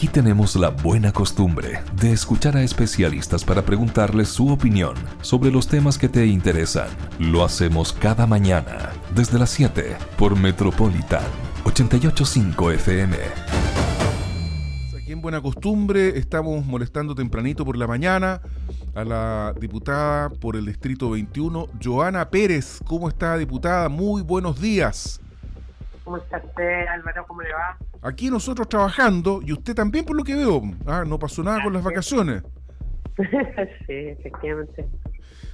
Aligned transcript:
Aquí 0.00 0.08
tenemos 0.08 0.56
la 0.56 0.70
buena 0.70 1.12
costumbre 1.12 1.82
de 2.00 2.10
escuchar 2.10 2.56
a 2.56 2.62
especialistas 2.62 3.44
para 3.44 3.60
preguntarles 3.66 4.30
su 4.30 4.48
opinión 4.48 4.94
sobre 5.20 5.50
los 5.50 5.68
temas 5.68 5.98
que 5.98 6.08
te 6.08 6.24
interesan. 6.24 6.88
Lo 7.18 7.44
hacemos 7.44 7.92
cada 7.92 8.26
mañana, 8.26 8.92
desde 9.14 9.38
las 9.38 9.50
7, 9.50 9.98
por 10.16 10.38
Metropolitan 10.38 11.20
885 11.64 12.70
FM. 12.70 13.16
Aquí 14.98 15.12
en 15.12 15.20
Buena 15.20 15.42
Costumbre 15.42 16.16
estamos 16.16 16.64
molestando 16.64 17.14
tempranito 17.14 17.66
por 17.66 17.76
la 17.76 17.86
mañana 17.86 18.40
a 18.94 19.04
la 19.04 19.54
diputada 19.60 20.30
por 20.30 20.56
el 20.56 20.64
Distrito 20.64 21.10
21, 21.10 21.66
Joana 21.84 22.30
Pérez. 22.30 22.80
¿Cómo 22.86 23.06
está, 23.06 23.36
diputada? 23.36 23.90
Muy 23.90 24.22
buenos 24.22 24.62
días. 24.62 25.20
¿Cómo 26.10 26.24
está 26.24 26.38
usted, 26.44 26.88
Álvaro? 26.88 27.24
¿Cómo 27.28 27.40
le 27.40 27.52
va? 27.52 27.78
Aquí 28.02 28.30
nosotros 28.30 28.68
trabajando 28.68 29.40
y 29.46 29.52
usted 29.52 29.76
también 29.76 30.04
por 30.04 30.16
lo 30.16 30.24
que 30.24 30.34
veo. 30.34 30.60
Ah, 30.84 31.04
no 31.06 31.20
pasó 31.20 31.40
nada 31.44 31.62
con 31.62 31.72
las 31.72 31.84
vacaciones. 31.84 32.42
sí, 33.86 33.92
efectivamente. 33.92 34.88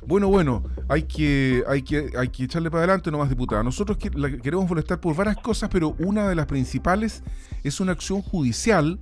Bueno, 0.06 0.28
bueno, 0.28 0.64
hay 0.88 1.02
que, 1.02 1.62
hay 1.68 1.82
que, 1.82 2.10
hay 2.16 2.28
que 2.28 2.44
echarle 2.44 2.70
para 2.70 2.84
adelante 2.84 3.10
nomás, 3.10 3.28
diputada. 3.28 3.62
Nosotros 3.62 3.98
la 4.14 4.30
queremos 4.38 4.66
molestar 4.66 4.98
por 4.98 5.14
varias 5.14 5.36
cosas, 5.36 5.68
pero 5.68 5.94
una 5.98 6.26
de 6.26 6.34
las 6.34 6.46
principales 6.46 7.22
es 7.62 7.78
una 7.78 7.92
acción 7.92 8.22
judicial 8.22 8.98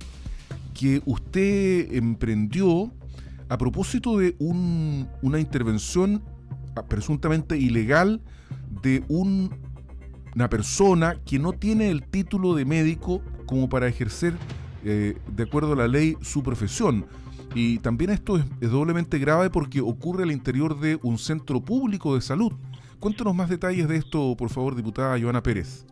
que 0.73 1.01
usted 1.05 1.93
emprendió 1.93 2.91
a 3.47 3.57
propósito 3.57 4.17
de 4.17 4.35
un, 4.39 5.07
una 5.21 5.39
intervención 5.39 6.21
ah, 6.75 6.83
presuntamente 6.85 7.57
ilegal 7.57 8.19
de 8.81 9.05
un, 9.07 9.64
una 10.35 10.49
persona 10.49 11.15
que 11.25 11.39
no 11.39 11.53
tiene 11.53 11.89
el 11.89 12.03
título 12.03 12.53
de 12.55 12.65
médico 12.65 13.21
como 13.45 13.69
para 13.69 13.87
ejercer, 13.87 14.33
eh, 14.83 15.17
de 15.27 15.43
acuerdo 15.43 15.73
a 15.73 15.75
la 15.77 15.87
ley, 15.87 16.17
su 16.21 16.43
profesión. 16.43 17.05
Y 17.53 17.79
también 17.79 18.11
esto 18.11 18.37
es, 18.37 18.45
doblemente 18.59 19.17
grave 19.17 19.49
porque 19.49 19.79
ocurre 19.79 20.23
al 20.23 20.31
interior 20.31 20.77
de 20.77 20.99
un 21.03 21.17
centro 21.17 21.61
público 21.61 22.15
de 22.15 22.21
salud. 22.21 22.51
Cuéntanos 22.99 23.33
más 23.33 23.49
detalles 23.49 23.87
de 23.87 23.95
esto, 23.95 24.35
por 24.37 24.49
favor, 24.49 24.75
diputada 24.75 25.17
Joana 25.19 25.41
Pérez. 25.41 25.85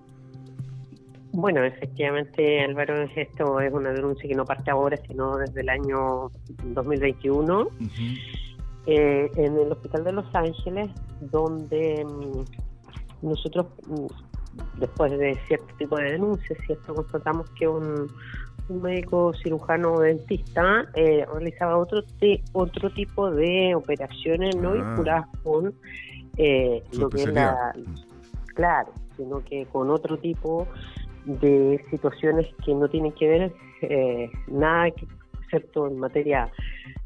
Bueno, 1.31 1.63
efectivamente, 1.63 2.61
Álvaro, 2.63 3.03
esto 3.15 3.59
es 3.59 3.73
una 3.73 3.91
denuncia 3.91 4.27
que 4.27 4.35
no 4.35 4.45
parte 4.45 4.69
ahora, 4.69 4.97
sino 5.07 5.37
desde 5.37 5.61
el 5.61 5.69
año 5.69 6.29
2021, 6.63 7.69
eh, 8.85 9.31
en 9.37 9.57
el 9.57 9.71
Hospital 9.71 10.03
de 10.03 10.11
Los 10.11 10.35
Ángeles, 10.35 10.91
donde 11.21 12.05
mm, 12.05 13.27
nosotros 13.27 13.67
mm, 13.87 14.05
después 14.77 15.11
de 15.11 15.35
cierto 15.47 15.73
tipo 15.77 15.97
de 15.97 16.11
denuncias, 16.11 16.57
¿cierto? 16.65 16.95
Constatamos 16.95 17.49
que 17.51 17.67
un, 17.67 18.07
médico 18.69 19.33
cirujano 19.33 19.99
dentista 19.99 20.85
eh, 20.95 21.25
realizaba 21.33 21.77
otro 21.77 22.01
otro 22.53 22.89
tipo 22.91 23.29
de 23.29 23.75
operaciones 23.75 24.55
no 24.55 24.69
ah. 24.69 24.73
vinculadas 24.73 25.27
con 25.43 25.75
eh, 26.37 26.81
lo 26.93 27.09
que 27.09 27.23
es 27.23 27.33
la 27.33 27.73
claro 28.55 28.93
sino 29.17 29.43
que 29.43 29.65
con 29.65 29.91
otro 29.91 30.17
tipo 30.17 30.65
de 31.25 31.83
situaciones 31.91 32.47
que 32.63 32.73
no 32.73 32.87
tienen 32.87 33.11
que 33.11 33.27
ver 33.27 33.53
eh, 33.81 34.31
nada 34.47 34.87
excepto 34.87 35.87
en 35.87 35.99
materia 35.99 36.49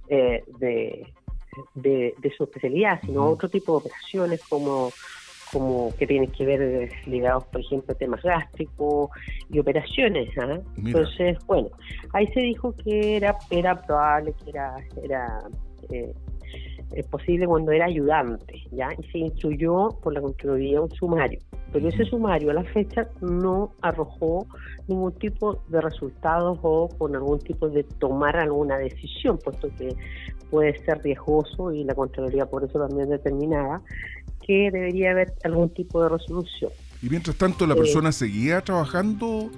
de, 0.08 0.44
de, 1.74 2.16
de, 2.22 2.34
su 2.38 2.44
especialidad 2.44 3.02
sino 3.02 3.26
otro 3.26 3.50
tipo 3.50 3.74
de 3.74 3.78
operaciones 3.88 4.42
como 4.48 4.92
como 5.52 5.94
que 5.98 6.08
tienen 6.08 6.32
que 6.32 6.46
ver 6.46 6.90
ligados, 7.06 7.46
por 7.46 7.62
ejemplo, 7.62 7.94
a 7.94 7.98
temas 7.98 8.22
gástricos 8.22 9.10
y 9.50 9.60
operaciones. 9.60 10.30
¿ah? 10.38 10.60
Entonces, 10.78 11.38
bueno, 11.46 11.70
ahí 12.14 12.28
se 12.28 12.42
dijo 12.42 12.76
que 12.76 13.18
era 13.18 13.38
era 13.50 13.82
probable, 13.82 14.34
que 14.44 14.50
era 14.50 14.76
era 15.04 15.44
eh, 15.92 17.04
posible 17.10 17.46
cuando 17.48 17.72
era 17.72 17.86
ayudante, 17.86 18.64
¿ya? 18.72 18.90
Y 18.98 19.04
se 19.12 19.18
instruyó 19.20 19.90
por 20.02 20.14
la 20.14 20.22
Contraloría 20.22 20.82
un 20.82 20.90
sumario. 20.92 21.40
Pero 21.74 21.90
ese 21.90 22.06
sumario 22.06 22.52
a 22.52 22.54
la 22.54 22.64
fecha 22.64 23.10
no 23.20 23.74
arrojó 23.82 24.48
ningún 24.88 25.12
tipo 25.14 25.62
de 25.68 25.82
resultados 25.82 26.58
o 26.62 26.88
con 26.98 27.16
algún 27.16 27.40
tipo 27.40 27.68
de 27.70 27.84
tomar 27.84 28.38
alguna 28.38 28.78
decisión, 28.78 29.38
puesto 29.44 29.70
que 29.78 29.96
puede 30.50 30.78
ser 30.86 31.00
riesgoso 31.04 31.74
y 31.74 31.84
la 31.84 31.94
Contraloría 31.94 32.46
por 32.46 32.64
eso 32.64 32.80
también 32.80 33.10
determinaba 33.10 33.82
que 34.48 34.72
debería 34.72 35.12
haber 35.12 35.34
algún 35.44 35.70
tipo 35.70 36.02
de 36.02 36.10
resolución. 36.10 36.72
¿Y 37.02 37.10
mientras 37.10 37.38
tanto 37.38 37.68
la 37.68 37.74
eh, 37.74 37.78
persona 37.78 38.12
seguía 38.12 38.62
trabajando? 38.62 39.52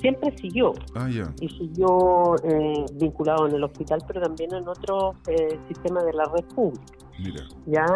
Siempre 0.00 0.36
siguió. 0.36 0.74
Ah, 0.94 1.08
ya. 1.08 1.32
Y 1.40 1.48
siguió 1.48 2.36
eh, 2.44 2.84
vinculado 2.94 3.48
en 3.48 3.54
el 3.54 3.64
hospital, 3.64 4.00
pero 4.06 4.20
también 4.20 4.54
en 4.54 4.68
otro 4.68 5.14
eh, 5.26 5.58
sistema 5.68 6.04
de 6.04 6.12
la 6.12 6.24
red 6.26 6.44
pública. 6.54 6.84
Mira. 7.18 7.44
Ya, 7.66 7.86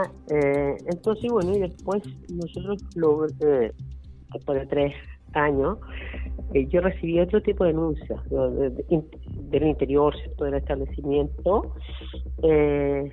entonces, 0.86 1.31
bueno, 1.31 1.53
y 1.53 1.59
después 1.59 2.03
nosotros, 2.32 2.80
lo, 2.94 3.26
después 3.26 4.60
de 4.60 4.66
tres 4.66 4.94
años, 5.34 5.78
yo 6.54 6.80
recibí 6.80 7.19
otro 7.20 7.42
tipo 7.42 7.65
de 7.65 7.70
denuncias 7.70 8.20
del 8.30 9.66
interior, 9.66 10.16
¿cierto?, 10.16 10.44
del 10.44 10.54
establecimiento, 10.54 11.75
eh, 12.44 13.10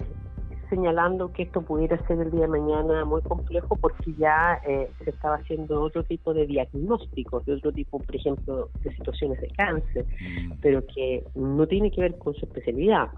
señalando 0.69 1.31
que 1.31 1.43
esto 1.43 1.61
pudiera 1.61 1.97
ser 2.07 2.19
el 2.19 2.31
día 2.31 2.41
de 2.41 2.47
mañana 2.47 3.05
muy 3.05 3.21
complejo 3.21 3.75
porque 3.75 4.13
ya 4.13 4.61
eh, 4.67 4.89
se 5.03 5.09
estaba 5.09 5.35
haciendo 5.35 5.81
otro 5.81 6.03
tipo 6.03 6.33
de 6.33 6.45
diagnósticos, 6.45 7.45
de 7.45 7.53
otro 7.53 7.71
tipo, 7.71 7.99
por 7.99 8.15
ejemplo, 8.15 8.69
de 8.83 8.93
situaciones 8.95 9.41
de 9.41 9.47
cáncer, 9.49 10.05
mm. 10.05 10.53
pero 10.61 10.83
que 10.85 11.23
no 11.35 11.67
tiene 11.67 11.91
que 11.91 12.01
ver 12.01 12.17
con 12.17 12.33
su 12.33 12.45
especialidad. 12.45 13.09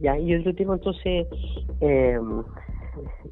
¿ya? 0.00 0.18
Y 0.18 0.34
otro 0.34 0.54
tipo, 0.54 0.74
entonces, 0.74 1.26
eh, 1.80 2.18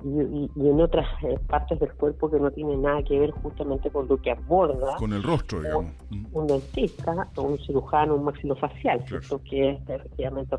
y, 0.04 0.50
en 0.56 0.80
otras 0.80 1.06
eh, 1.22 1.38
partes 1.46 1.78
del 1.80 1.92
cuerpo 1.94 2.30
que 2.30 2.38
no 2.38 2.50
tienen 2.50 2.82
nada 2.82 3.02
que 3.02 3.18
ver 3.18 3.30
justamente 3.30 3.90
con 3.90 4.08
lo 4.08 4.16
que 4.20 4.30
aborda. 4.30 4.96
Con 4.96 5.12
el 5.12 5.22
rostro, 5.22 5.60
digamos. 5.60 5.92
Un, 6.32 6.46
dentista 6.46 7.28
o 7.36 7.42
un 7.42 7.58
cirujano, 7.58 8.14
un 8.14 8.24
maxilofacial, 8.24 9.04
claro. 9.04 9.40
que 9.48 9.70
es 9.70 9.80
efectivamente 9.88 10.56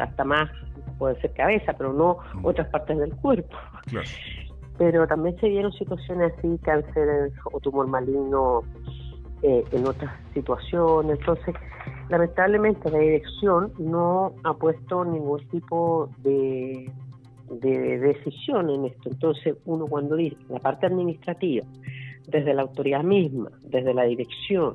hasta 0.00 0.24
más, 0.24 0.50
puede 0.98 1.20
ser 1.20 1.32
cabeza, 1.32 1.72
pero 1.72 1.92
no 1.92 2.18
mm. 2.34 2.46
otras 2.46 2.68
partes 2.68 2.98
del 2.98 3.14
cuerpo. 3.16 3.56
Claro. 3.86 4.08
Pero 4.78 5.06
también 5.06 5.38
se 5.38 5.46
dieron 5.46 5.72
situaciones 5.72 6.32
así, 6.38 6.58
cáncer 6.62 7.32
o 7.52 7.60
tumor 7.60 7.86
maligno 7.86 8.62
eh, 9.42 9.64
en 9.72 9.86
otras 9.86 10.12
situaciones. 10.34 11.18
Entonces, 11.18 11.54
lamentablemente 12.08 12.90
la 12.90 12.98
dirección 12.98 13.72
no 13.78 14.34
ha 14.44 14.54
puesto 14.54 15.04
ningún 15.04 15.46
tipo 15.48 16.08
de 16.18 16.90
de 17.60 17.98
decisión 17.98 18.70
en 18.70 18.86
esto. 18.86 19.10
Entonces, 19.10 19.56
uno 19.64 19.86
cuando 19.86 20.16
dice 20.16 20.36
la 20.48 20.58
parte 20.58 20.86
administrativa, 20.86 21.66
desde 22.26 22.54
la 22.54 22.62
autoridad 22.62 23.02
misma, 23.02 23.50
desde 23.64 23.94
la 23.94 24.04
dirección, 24.04 24.72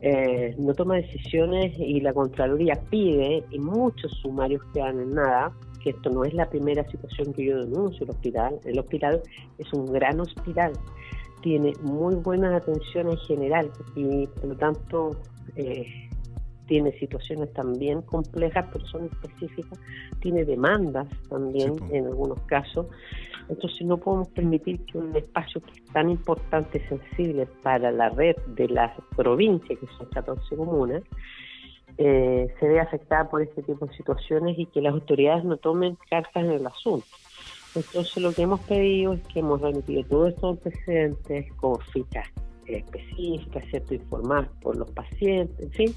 eh, 0.00 0.54
no 0.58 0.74
toma 0.74 0.96
decisiones 0.96 1.74
y 1.78 2.00
la 2.00 2.12
Contraloría 2.12 2.74
pide, 2.90 3.44
y 3.50 3.58
muchos 3.58 4.12
sumarios 4.20 4.62
quedan 4.74 5.00
en 5.00 5.14
nada, 5.14 5.52
que 5.82 5.90
esto 5.90 6.10
no 6.10 6.24
es 6.24 6.34
la 6.34 6.48
primera 6.48 6.84
situación 6.88 7.32
que 7.32 7.46
yo 7.46 7.64
denuncio 7.64 8.04
el 8.04 8.10
hospital. 8.10 8.58
El 8.64 8.78
hospital 8.78 9.22
es 9.58 9.72
un 9.72 9.92
gran 9.92 10.20
hospital, 10.20 10.72
tiene 11.40 11.72
muy 11.82 12.14
buena 12.16 12.56
atención 12.56 13.10
en 13.10 13.18
general 13.18 13.70
y 13.94 14.26
por 14.26 14.46
lo 14.46 14.56
tanto 14.56 15.16
eh, 15.56 15.86
tiene 16.66 16.92
situaciones 16.98 17.52
también 17.52 18.02
complejas, 18.02 18.66
pero 18.72 18.86
son 18.86 19.06
específicas, 19.06 19.78
tiene 20.20 20.44
demandas 20.44 21.08
también 21.28 21.76
en 21.90 22.06
algunos 22.06 22.40
casos. 22.42 22.86
Entonces 23.48 23.86
no 23.86 23.98
podemos 23.98 24.28
permitir 24.28 24.84
que 24.84 24.98
un 24.98 25.14
espacio 25.16 25.60
que 25.60 25.72
es 25.72 25.84
tan 25.92 26.10
importante 26.10 26.78
y 26.78 26.88
sensible 26.88 27.46
para 27.62 27.90
la 27.90 28.08
red 28.10 28.36
de 28.46 28.68
las 28.68 28.92
provincias, 29.16 29.78
que 29.78 29.86
son 29.98 30.06
14 30.10 30.56
comunas, 30.56 31.02
eh, 31.98 32.52
se 32.58 32.68
vea 32.68 32.84
afectada 32.84 33.28
por 33.28 33.42
este 33.42 33.62
tipo 33.62 33.86
de 33.86 33.94
situaciones 33.94 34.58
y 34.58 34.66
que 34.66 34.80
las 34.80 34.94
autoridades 34.94 35.44
no 35.44 35.56
tomen 35.56 35.98
cartas 36.08 36.44
en 36.44 36.52
el 36.52 36.66
asunto. 36.66 37.06
Entonces 37.74 38.16
lo 38.22 38.32
que 38.32 38.42
hemos 38.42 38.60
pedido 38.60 39.14
es 39.14 39.22
que 39.28 39.40
hemos 39.40 39.60
remitido 39.60 40.04
todos 40.04 40.28
estos 40.28 40.58
antecedentes 40.58 41.52
con 41.54 41.78
fichas 41.80 42.28
específicas, 42.66 43.64
¿cierto? 43.70 43.94
informar 43.94 44.48
por 44.60 44.76
los 44.76 44.90
pacientes, 44.92 45.58
en 45.60 45.70
fin, 45.72 45.94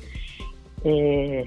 eh, 0.84 1.44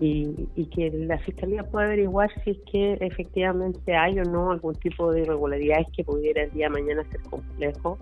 y, 0.00 0.66
que 0.66 0.90
la 0.90 1.18
fiscalía 1.18 1.62
pueda 1.62 1.86
averiguar 1.86 2.30
si 2.42 2.50
es 2.50 2.58
que 2.70 2.94
efectivamente 3.00 3.94
hay 3.94 4.18
o 4.18 4.24
no 4.24 4.50
algún 4.50 4.74
tipo 4.74 5.12
de 5.12 5.20
irregularidades 5.22 5.86
que 5.94 6.02
pudiera 6.02 6.42
el 6.42 6.50
día 6.50 6.66
de 6.66 6.80
mañana 6.80 7.04
ser 7.10 7.20
complejo 7.22 7.98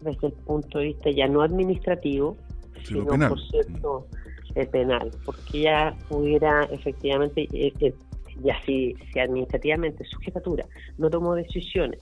desde 0.00 0.26
el 0.28 0.32
punto 0.32 0.78
de 0.78 0.86
vista 0.86 1.10
ya 1.10 1.28
no 1.28 1.42
administrativo, 1.42 2.36
sino 2.82 3.06
por 3.06 3.40
cierto 3.48 4.06
eh, 4.54 4.66
penal, 4.66 5.10
porque 5.24 5.62
ya 5.62 5.96
pudiera 6.08 6.64
efectivamente, 6.64 7.46
eh, 7.52 7.72
eh, 7.80 7.94
ya 8.42 8.60
si, 8.66 8.94
si 9.12 9.20
administrativamente 9.20 10.04
su 10.04 10.18
jefatura 10.18 10.66
no 10.98 11.08
tomó 11.08 11.34
decisiones 11.34 12.00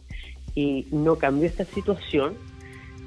y 0.54 0.86
no 0.90 1.16
cambió 1.16 1.46
esta 1.46 1.64
situación, 1.64 2.34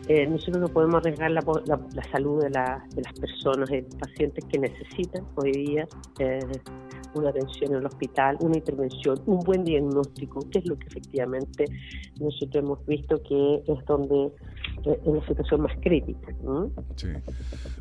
eh, 0.08 0.28
nosotros 0.28 0.58
no 0.58 0.68
podemos 0.68 0.96
arriesgar 0.96 1.32
la, 1.32 1.42
la, 1.66 2.12
salud 2.12 2.42
de, 2.42 2.50
la, 2.50 2.84
de, 2.96 3.02
las 3.02 3.14
personas, 3.20 3.70
de 3.70 3.84
pacientes 4.00 4.44
que 4.46 4.60
necesitan 4.60 5.26
hoy 5.36 5.52
día 5.52 5.88
eh, 6.20 6.40
una 7.14 7.30
atención 7.30 7.72
en 7.74 7.80
el 7.80 7.86
hospital, 7.86 8.38
una 8.40 8.58
intervención, 8.58 9.22
un 9.26 9.40
buen 9.40 9.64
diagnóstico, 9.64 10.40
que 10.50 10.60
es 10.60 10.66
lo 10.66 10.78
que 10.78 10.88
efectivamente 10.88 11.66
nosotros 12.20 12.64
hemos 12.64 12.86
visto 12.86 13.22
que 13.22 13.64
es 13.68 13.86
donde 13.86 14.32
es 14.86 14.98
una 15.04 15.26
situación 15.28 15.62
más 15.62 15.74
crítica. 15.82 16.34
Sí. 16.96 17.08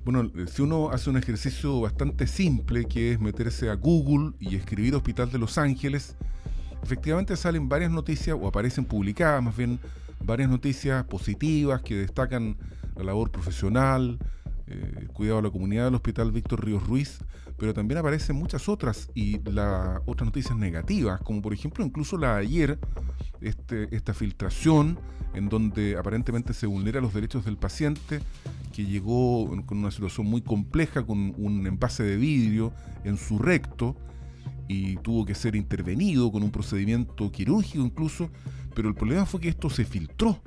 Bueno, 0.05 0.31
si 0.47 0.63
uno 0.63 0.91
hace 0.91 1.11
un 1.11 1.17
ejercicio 1.17 1.81
bastante 1.81 2.27
simple, 2.27 2.85
que 2.85 3.13
es 3.13 3.21
meterse 3.21 3.71
a 3.71 3.75
Google 3.75 4.33
y 4.41 4.57
escribir 4.57 4.95
Hospital 4.95 5.31
de 5.31 5.39
Los 5.39 5.59
Ángeles, 5.59 6.17
efectivamente 6.83 7.37
salen 7.37 7.69
varias 7.69 7.91
noticias, 7.91 8.37
o 8.41 8.47
aparecen 8.47 8.85
publicadas 8.85 9.43
más 9.43 9.57
bien, 9.57 9.79
varias 10.25 10.51
noticias 10.51 11.05
positivas 11.05 11.83
que 11.83 11.97
destacan 11.97 12.57
la 12.97 13.05
labor 13.05 13.31
profesional, 13.31 14.19
eh, 14.67 14.95
el 14.99 15.09
cuidado 15.09 15.39
de 15.39 15.49
la 15.49 15.51
comunidad 15.51 15.85
del 15.87 15.95
Hospital 15.95 16.33
Víctor 16.33 16.65
Ríos 16.65 16.87
Ruiz, 16.87 17.19
pero 17.57 17.75
también 17.75 17.99
aparecen 17.99 18.37
muchas 18.37 18.69
otras 18.69 19.11
y 19.15 19.39
la, 19.51 20.01
otras 20.07 20.27
noticias 20.27 20.57
negativas, 20.57 21.21
como 21.21 21.43
por 21.43 21.53
ejemplo 21.53 21.85
incluso 21.85 22.17
la 22.17 22.37
de 22.37 22.41
ayer, 22.41 22.79
este, 23.41 23.95
esta 23.95 24.15
filtración 24.15 24.99
en 25.35 25.49
donde 25.49 25.97
aparentemente 25.97 26.55
se 26.55 26.67
vulnera 26.67 27.01
los 27.01 27.15
derechos 27.15 27.45
del 27.45 27.57
paciente, 27.57 28.21
que 28.73 28.85
llegó 28.85 29.49
con 29.67 29.79
una 29.79 29.91
situación 29.91 30.27
muy 30.27 30.43
compleja, 30.43 31.05
con 31.05 31.35
un 31.37 31.67
envase 31.67 32.03
de 32.03 32.17
vidrio 32.17 32.73
en 33.05 33.17
su 33.17 33.39
recto, 33.39 33.97
y 34.73 34.95
tuvo 34.99 35.27
que 35.27 35.35
ser 35.35 35.57
intervenido 35.57 36.31
con 36.31 36.45
un 36.45 36.53
procedimiento 36.53 37.33
quirúrgico 37.33 37.85
incluso, 37.85 38.31
pero 38.73 38.89
el 38.89 38.95
problema 38.95 39.27
fue 39.27 39.41
que 39.41 39.49
esto 39.49 39.69
se 39.69 39.85
filtró 39.85 40.41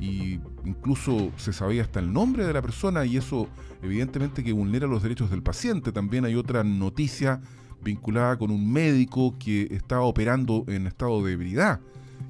y 0.00 0.40
incluso 0.64 1.30
se 1.36 1.52
sabía 1.52 1.82
hasta 1.82 2.00
el 2.00 2.10
nombre 2.10 2.46
de 2.46 2.54
la 2.54 2.62
persona 2.62 3.04
y 3.04 3.18
eso 3.18 3.46
evidentemente 3.82 4.42
que 4.42 4.54
vulnera 4.54 4.86
los 4.86 5.02
derechos 5.02 5.28
del 5.28 5.42
paciente. 5.42 5.92
También 5.92 6.24
hay 6.24 6.36
otra 6.36 6.64
noticia 6.64 7.42
vinculada 7.82 8.38
con 8.38 8.50
un 8.50 8.72
médico 8.72 9.34
que 9.38 9.68
estaba 9.72 10.04
operando 10.04 10.64
en 10.66 10.86
estado 10.86 11.22
de 11.22 11.34
ebriedad 11.34 11.80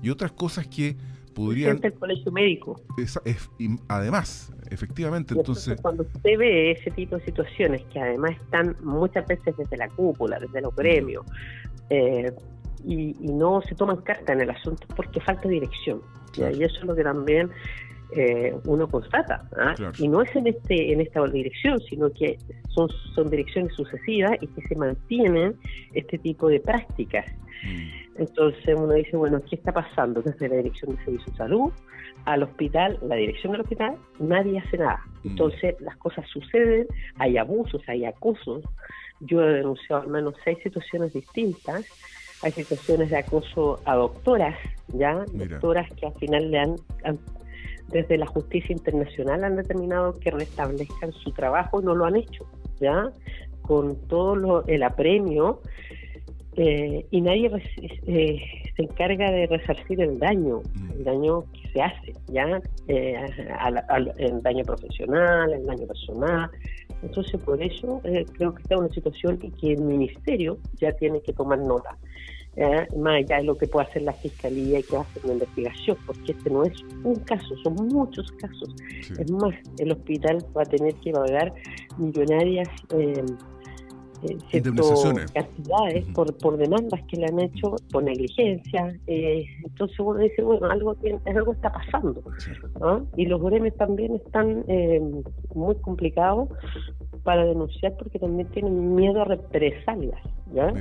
y 0.02 0.10
otras 0.10 0.32
cosas 0.32 0.66
que 0.66 0.96
podrían... 1.34 1.80
El 1.82 1.94
colegio 1.94 2.32
médico. 2.32 2.80
además, 3.88 4.52
efectivamente, 4.70 5.34
entonces... 5.34 5.80
Cuando 5.80 6.02
usted 6.02 6.38
ve 6.38 6.72
ese 6.72 6.90
tipo 6.90 7.16
de 7.16 7.24
situaciones 7.24 7.82
que 7.92 8.00
además 8.00 8.32
están 8.36 8.76
muchas 8.82 9.26
veces 9.26 9.56
desde 9.56 9.76
la 9.76 9.88
cúpula, 9.88 10.38
desde 10.38 10.60
los 10.60 10.74
gremios, 10.74 11.24
eh, 11.90 12.32
y, 12.84 13.14
no 13.20 13.62
se 13.62 13.74
toman 13.74 13.96
carta 13.98 14.32
en 14.32 14.42
el 14.42 14.50
asunto 14.50 14.86
porque 14.94 15.20
falta 15.20 15.48
dirección. 15.48 16.00
Y 16.36 16.62
eso 16.62 16.78
es 16.80 16.84
lo 16.84 16.96
que 16.96 17.04
también 17.04 17.50
eh, 18.16 18.54
uno 18.66 18.88
constata. 18.88 19.48
¿ah? 19.56 19.74
Y 19.98 20.08
no 20.08 20.22
es 20.22 20.34
en 20.36 20.46
este 20.46 20.92
en 20.92 21.00
esta 21.00 21.24
dirección, 21.26 21.80
sino 21.88 22.10
que 22.12 22.38
son, 22.68 22.88
son 23.14 23.30
direcciones 23.30 23.74
sucesivas 23.74 24.32
y 24.40 24.46
que 24.48 24.62
se 24.66 24.76
mantienen 24.76 25.56
este 25.92 26.18
tipo 26.18 26.48
de 26.48 26.60
prácticas. 26.60 27.26
Mm. 27.64 28.20
Entonces 28.22 28.76
uno 28.76 28.94
dice, 28.94 29.16
bueno, 29.16 29.40
¿qué 29.48 29.56
está 29.56 29.72
pasando 29.72 30.22
desde 30.22 30.48
la 30.48 30.56
Dirección 30.56 30.94
de 30.94 31.04
Servicio 31.04 31.32
de 31.32 31.38
Salud 31.38 31.72
al 32.24 32.42
hospital, 32.42 32.98
la 33.02 33.16
dirección 33.16 33.52
del 33.52 33.62
hospital? 33.62 33.96
Nadie 34.18 34.58
hace 34.58 34.78
nada. 34.78 35.00
Mm. 35.22 35.28
Entonces 35.30 35.80
las 35.80 35.96
cosas 35.96 36.26
suceden, 36.28 36.86
hay 37.18 37.36
abusos, 37.36 37.82
hay 37.88 38.04
acosos. 38.04 38.64
Yo 39.20 39.42
he 39.42 39.54
denunciado 39.54 40.02
al 40.02 40.08
menos 40.08 40.34
seis 40.44 40.58
situaciones 40.62 41.12
distintas 41.12 41.86
hay 42.44 42.52
situaciones 42.52 43.08
de 43.08 43.16
acoso 43.16 43.80
a 43.86 43.94
doctoras, 43.94 44.54
¿ya? 44.88 45.24
Doctoras 45.32 45.88
que 45.94 46.06
al 46.06 46.14
final 46.14 46.50
le 46.50 46.58
han, 46.58 46.76
desde 47.88 48.18
la 48.18 48.26
justicia 48.26 48.74
internacional 48.74 49.44
han 49.44 49.56
determinado 49.56 50.18
que 50.20 50.30
restablezcan 50.30 51.12
su 51.12 51.32
trabajo 51.32 51.80
y 51.80 51.84
no 51.84 51.94
lo 51.94 52.04
han 52.04 52.16
hecho, 52.16 52.44
¿ya? 52.80 53.10
Con 53.62 53.96
todo 54.08 54.36
lo, 54.36 54.66
el 54.66 54.82
apremio 54.82 55.62
eh, 56.56 57.06
y 57.10 57.20
nadie 57.20 57.50
eh, 58.06 58.38
se 58.76 58.82
encarga 58.82 59.30
de 59.30 59.46
resarcir 59.46 60.00
el 60.00 60.18
daño, 60.18 60.62
mm. 60.74 60.90
el 60.92 61.04
daño 61.04 61.44
que 61.52 61.68
se 61.72 61.82
hace, 61.82 62.14
¿ya? 62.28 62.60
Eh, 62.88 63.16
el 64.18 64.42
daño 64.42 64.64
profesional, 64.64 65.52
el 65.52 65.66
daño 65.66 65.86
personal. 65.86 66.50
Entonces, 67.02 67.40
por 67.42 67.62
eso 67.62 68.00
creo 68.02 68.54
que 68.54 68.62
está 68.62 68.78
una 68.78 68.88
situación 68.88 69.38
y 69.42 69.50
que 69.50 69.72
el 69.72 69.82
ministerio 69.82 70.58
ya 70.80 70.92
tiene 70.92 71.20
que 71.20 71.32
tomar 71.32 71.58
nota. 71.58 71.98
más 72.96 73.16
allá 73.16 73.38
de 73.38 73.44
lo 73.44 73.58
que 73.58 73.66
puede 73.66 73.88
hacer 73.88 74.02
la 74.02 74.12
fiscalía 74.12 74.78
y 74.78 74.82
que 74.84 74.96
hacer 74.96 75.24
una 75.24 75.34
investigación, 75.34 75.98
porque 76.06 76.32
este 76.32 76.50
no 76.50 76.62
es 76.62 76.72
un 77.02 77.16
caso, 77.16 77.54
son 77.62 77.74
muchos 77.88 78.30
casos. 78.32 78.74
Es 79.18 79.30
más, 79.30 79.54
el 79.78 79.92
hospital 79.92 80.38
va 80.56 80.62
a 80.62 80.66
tener 80.66 80.94
que 80.94 81.12
pagar 81.12 81.52
millonarias 81.98 82.68
eh, 84.24 85.26
cantidades 85.32 86.04
por, 86.14 86.36
por 86.38 86.56
demandas 86.56 87.00
que 87.08 87.16
le 87.16 87.26
han 87.26 87.40
hecho 87.40 87.76
por 87.90 88.02
negligencia. 88.02 88.96
Eh, 89.06 89.44
entonces 89.64 89.98
uno 90.00 90.18
dice, 90.18 90.42
bueno, 90.42 90.70
algo, 90.70 90.96
algo 91.26 91.52
está 91.52 91.72
pasando. 91.72 92.22
Y 93.16 93.26
los 93.26 93.42
gremios 93.42 93.76
también 93.76 94.14
están 94.14 94.64
eh, 94.68 95.00
muy 95.54 95.74
complicados 95.76 96.48
para 97.22 97.44
denunciar 97.44 97.96
porque 97.96 98.18
también 98.18 98.48
tienen 98.48 98.94
miedo 98.94 99.22
a 99.22 99.24
represalias. 99.24 100.20
¿ya? 100.52 100.72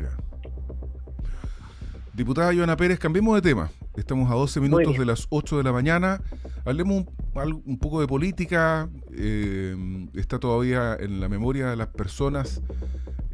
Diputada 2.14 2.54
Joana 2.54 2.78
Pérez, 2.78 3.00
cambiemos 3.00 3.36
de 3.36 3.42
tema. 3.42 3.72
Estamos 3.96 4.30
a 4.32 4.36
12 4.36 4.60
minutos 4.60 4.98
de 4.98 5.06
las 5.06 5.28
8 5.30 5.58
de 5.58 5.64
la 5.64 5.72
mañana. 5.72 6.22
Hablemos 6.66 7.06
un, 7.36 7.64
un 7.66 7.78
poco 7.80 8.02
de 8.02 8.08
política. 8.08 8.90
Eh, 9.12 9.76
está 10.14 10.40
todavía 10.40 10.96
en 11.00 11.20
la 11.20 11.28
memoria 11.28 11.70
de 11.70 11.76
las 11.76 11.88
personas 11.88 12.62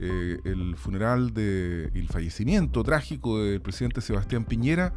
eh, 0.02 0.40
el 0.46 0.76
funeral 0.78 1.34
de, 1.34 1.92
el 1.94 2.08
fallecimiento 2.08 2.84
trágico 2.84 3.40
del 3.40 3.62
presidente 3.62 4.02
Sebastián 4.02 4.46
Piñera, 4.46 4.94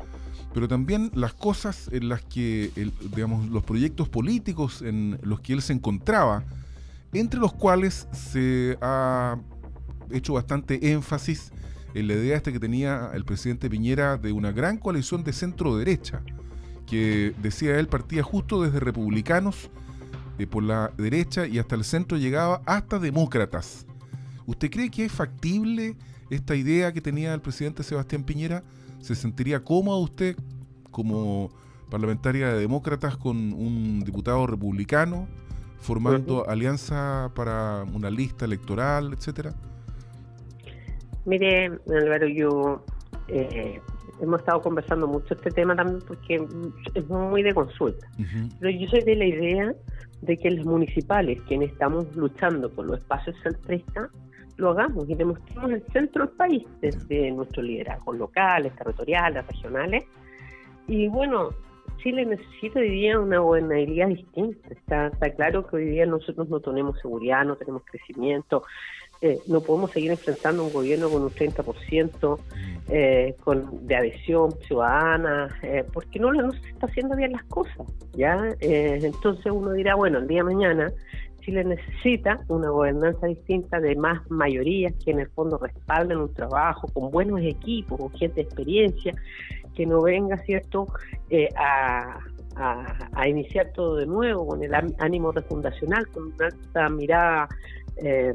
pero 0.54 0.68
también 0.68 1.10
las 1.14 1.34
cosas 1.34 1.88
en 1.92 2.08
las 2.08 2.22
que, 2.22 2.70
digamos, 3.14 3.48
los 3.48 3.64
proyectos 3.64 4.08
políticos 4.08 4.82
en 4.82 5.18
los 5.22 5.40
que 5.40 5.54
él 5.54 5.62
se 5.62 5.72
encontraba, 5.72 6.44
entre 7.12 7.40
los 7.40 7.52
cuales 7.52 8.06
se 8.12 8.78
ha 8.80 9.38
hecho 10.10 10.34
bastante 10.34 10.92
énfasis 10.92 11.52
en 11.94 12.08
la 12.08 12.14
idea 12.14 12.36
esta 12.36 12.52
que 12.52 12.60
tenía 12.60 13.10
el 13.14 13.24
presidente 13.24 13.68
Piñera 13.68 14.16
de 14.16 14.32
una 14.32 14.52
gran 14.52 14.78
coalición 14.78 15.24
de 15.24 15.32
centro 15.32 15.76
derecha, 15.76 16.22
que 16.86 17.34
decía 17.42 17.78
él 17.78 17.88
partía 17.88 18.22
justo 18.22 18.62
desde 18.62 18.80
republicanos 18.80 19.70
eh, 20.38 20.46
por 20.46 20.62
la 20.62 20.92
derecha 20.96 21.46
y 21.46 21.58
hasta 21.58 21.74
el 21.74 21.84
centro 21.84 22.18
llegaba 22.18 22.62
hasta 22.66 22.98
demócratas. 22.98 23.86
¿Usted 24.52 24.70
cree 24.70 24.90
que 24.90 25.06
es 25.06 25.12
factible 25.12 25.96
esta 26.28 26.54
idea 26.54 26.92
que 26.92 27.00
tenía 27.00 27.32
el 27.32 27.40
presidente 27.40 27.82
Sebastián 27.82 28.22
Piñera? 28.22 28.62
¿Se 29.00 29.14
sentiría 29.14 29.64
cómodo 29.64 29.98
usted 30.00 30.36
como 30.90 31.48
parlamentaria 31.90 32.48
de 32.48 32.60
demócratas 32.60 33.16
con 33.16 33.36
un 33.54 34.04
diputado 34.04 34.46
republicano 34.46 35.26
formando 35.80 36.46
alianza 36.46 37.32
para 37.34 37.84
una 37.94 38.10
lista 38.10 38.44
electoral, 38.44 39.14
etcétera? 39.14 39.54
Mire, 41.24 41.72
Álvaro, 41.88 42.28
yo 42.28 42.84
eh, 43.28 43.80
hemos 44.20 44.40
estado 44.40 44.60
conversando 44.60 45.08
mucho 45.08 45.32
este 45.32 45.50
tema 45.50 45.74
también 45.74 46.00
porque 46.06 46.46
es 46.94 47.08
muy 47.08 47.42
de 47.42 47.54
consulta. 47.54 48.06
Pero 48.60 48.78
yo 48.78 48.86
soy 48.88 49.02
de 49.02 49.16
la 49.16 49.24
idea 49.24 49.74
de 50.20 50.36
que 50.36 50.50
los 50.50 50.66
municipales, 50.66 51.40
quienes 51.48 51.72
estamos 51.72 52.14
luchando 52.14 52.70
por 52.70 52.84
los 52.84 52.98
espacios 52.98 53.34
centristas, 53.42 54.10
lo 54.56 54.70
hagamos 54.70 55.08
y 55.08 55.14
demostremos 55.14 55.70
el 55.70 55.82
centro 55.92 56.26
del 56.26 56.36
país 56.36 56.66
desde 56.80 57.30
nuestros 57.30 57.64
liderazgos 57.64 58.16
locales, 58.16 58.74
territoriales, 58.76 59.46
regionales. 59.46 60.04
Y 60.86 61.08
bueno, 61.08 61.50
Chile 61.98 62.26
necesita 62.26 62.80
hoy 62.80 62.90
día 62.90 63.18
una 63.18 63.38
gobernabilidad 63.38 64.08
distinta. 64.08 64.68
Está, 64.70 65.06
está 65.08 65.30
claro 65.30 65.66
que 65.66 65.76
hoy 65.76 65.84
día 65.86 66.06
nosotros 66.06 66.48
no 66.48 66.60
tenemos 66.60 66.98
seguridad, 67.00 67.44
no 67.44 67.56
tenemos 67.56 67.82
crecimiento, 67.84 68.64
eh, 69.20 69.38
no 69.46 69.60
podemos 69.60 69.92
seguir 69.92 70.10
enfrentando 70.10 70.64
un 70.64 70.72
gobierno 70.72 71.08
con 71.08 71.22
un 71.22 71.30
30% 71.30 72.38
eh, 72.88 73.36
con, 73.44 73.86
de 73.86 73.94
adhesión 73.94 74.50
ciudadana, 74.66 75.48
eh, 75.62 75.84
porque 75.92 76.18
no, 76.18 76.32
no 76.32 76.52
se 76.52 76.70
está 76.70 76.86
haciendo 76.86 77.16
bien 77.16 77.32
las 77.32 77.44
cosas. 77.44 77.86
ya 78.14 78.48
eh, 78.60 78.98
Entonces 79.00 79.52
uno 79.52 79.72
dirá, 79.72 79.94
bueno, 79.94 80.18
el 80.18 80.26
día 80.26 80.38
de 80.38 80.44
mañana 80.44 80.92
Chile 81.42 81.64
necesita 81.64 82.40
una 82.48 82.70
gobernanza 82.70 83.26
distinta 83.26 83.80
de 83.80 83.94
más 83.96 84.28
mayorías 84.30 84.94
que 85.04 85.10
en 85.10 85.20
el 85.20 85.28
fondo 85.28 85.58
respalden 85.58 86.18
un 86.18 86.32
trabajo 86.32 86.88
con 86.88 87.10
buenos 87.10 87.40
equipos, 87.40 88.00
con 88.00 88.10
gente 88.12 88.36
de 88.36 88.42
experiencia, 88.42 89.12
que 89.74 89.86
no 89.86 90.02
venga, 90.02 90.38
¿cierto?, 90.38 90.86
eh, 91.30 91.48
a, 91.56 92.18
a, 92.56 93.28
iniciar 93.28 93.72
todo 93.72 93.96
de 93.96 94.06
nuevo 94.06 94.46
con 94.46 94.62
el 94.62 94.72
ánimo 94.98 95.32
refundacional, 95.32 96.06
con 96.08 96.32
una 96.34 96.46
alta 96.46 96.88
mirada, 96.88 97.48
eh, 97.96 98.34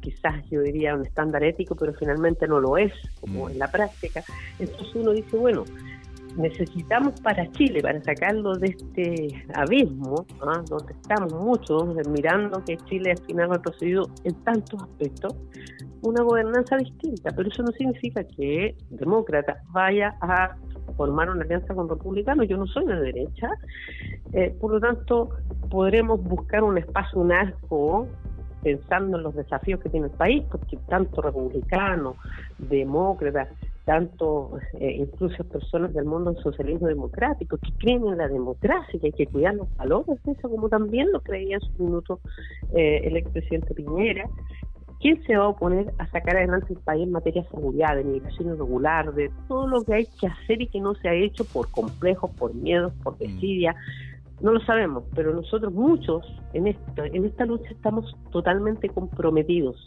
quizás 0.00 0.48
yo 0.50 0.62
diría 0.62 0.94
un 0.94 1.04
estándar 1.04 1.44
ético, 1.44 1.74
pero 1.74 1.92
finalmente 1.94 2.46
no 2.46 2.60
lo 2.60 2.78
es, 2.78 2.92
como 3.20 3.46
mm. 3.46 3.50
en 3.50 3.58
la 3.58 3.70
práctica. 3.70 4.22
Entonces 4.58 4.94
uno 4.94 5.12
dice, 5.12 5.36
bueno, 5.36 5.64
necesitamos 6.38 7.20
para 7.20 7.50
Chile, 7.52 7.82
para 7.82 8.02
sacarlo 8.02 8.54
de 8.54 8.68
este 8.68 9.44
abismo, 9.54 10.24
¿ah? 10.42 10.62
donde 10.68 10.92
estamos 10.92 11.32
muchos 11.34 11.94
mirando 12.08 12.64
que 12.64 12.76
Chile 12.88 13.10
al 13.10 13.18
final 13.26 13.52
ha 13.52 13.58
procedido 13.60 14.08
en 14.24 14.34
tantos 14.44 14.82
aspectos, 14.82 15.34
una 16.02 16.22
gobernanza 16.22 16.76
distinta, 16.76 17.32
pero 17.34 17.48
eso 17.48 17.62
no 17.62 17.72
significa 17.72 18.22
que 18.24 18.76
demócrata 18.90 19.62
vaya 19.70 20.16
a 20.20 20.56
formar 20.96 21.28
una 21.30 21.42
alianza 21.42 21.74
con 21.74 21.88
republicanos. 21.88 22.46
Yo 22.48 22.56
no 22.56 22.66
soy 22.66 22.86
de 22.86 23.00
derecha, 23.00 23.50
eh, 24.32 24.54
por 24.60 24.72
lo 24.72 24.80
tanto 24.80 25.30
podremos 25.68 26.22
buscar 26.22 26.62
un 26.62 26.78
espacio, 26.78 27.20
un 27.20 27.32
arco 27.32 28.08
pensando 28.62 29.16
en 29.16 29.22
los 29.22 29.34
desafíos 29.34 29.80
que 29.80 29.88
tiene 29.88 30.06
el 30.06 30.12
país, 30.12 30.44
porque 30.50 30.76
tanto 30.88 31.22
republicanos, 31.22 32.16
demócratas, 32.58 33.48
tanto 33.88 34.58
eh, 34.74 34.96
incluso 34.98 35.42
personas 35.44 35.94
del 35.94 36.04
mundo 36.04 36.30
del 36.30 36.42
socialismo 36.42 36.88
democrático 36.88 37.56
que 37.56 37.72
creen 37.78 38.06
en 38.06 38.18
la 38.18 38.28
democracia, 38.28 39.00
que 39.00 39.06
hay 39.06 39.12
que 39.12 39.26
cuidar 39.26 39.54
los 39.54 39.74
valores 39.76 40.22
de 40.24 40.32
eso, 40.32 40.50
como 40.50 40.68
también 40.68 41.10
lo 41.10 41.22
creía 41.22 41.56
en 41.56 41.62
su 41.62 41.82
minuto 41.82 42.20
eh, 42.74 43.00
el 43.04 43.16
expresidente 43.16 43.72
Piñera. 43.72 44.28
¿Quién 45.00 45.24
se 45.24 45.38
va 45.38 45.46
a 45.46 45.48
oponer 45.48 45.90
a 45.96 46.06
sacar 46.08 46.36
adelante 46.36 46.74
el 46.74 46.80
país 46.80 47.04
en 47.04 47.12
materia 47.12 47.40
de 47.40 47.48
seguridad, 47.48 47.96
de 47.96 48.04
migración 48.04 48.48
irregular, 48.48 49.14
de 49.14 49.30
todo 49.48 49.66
lo 49.66 49.82
que 49.82 49.94
hay 49.94 50.06
que 50.20 50.26
hacer 50.26 50.60
y 50.60 50.66
que 50.66 50.80
no 50.80 50.94
se 50.96 51.08
ha 51.08 51.14
hecho 51.14 51.46
por 51.46 51.70
complejos, 51.70 52.30
por 52.32 52.54
miedos, 52.54 52.92
por 53.02 53.14
mm. 53.14 53.18
desidia? 53.20 53.74
No 54.42 54.52
lo 54.52 54.60
sabemos, 54.66 55.04
pero 55.14 55.32
nosotros 55.32 55.72
muchos 55.72 56.26
en 56.52 56.66
esto, 56.66 57.04
en 57.04 57.24
esta 57.24 57.46
lucha 57.46 57.70
estamos 57.70 58.14
totalmente 58.32 58.90
comprometidos 58.90 59.86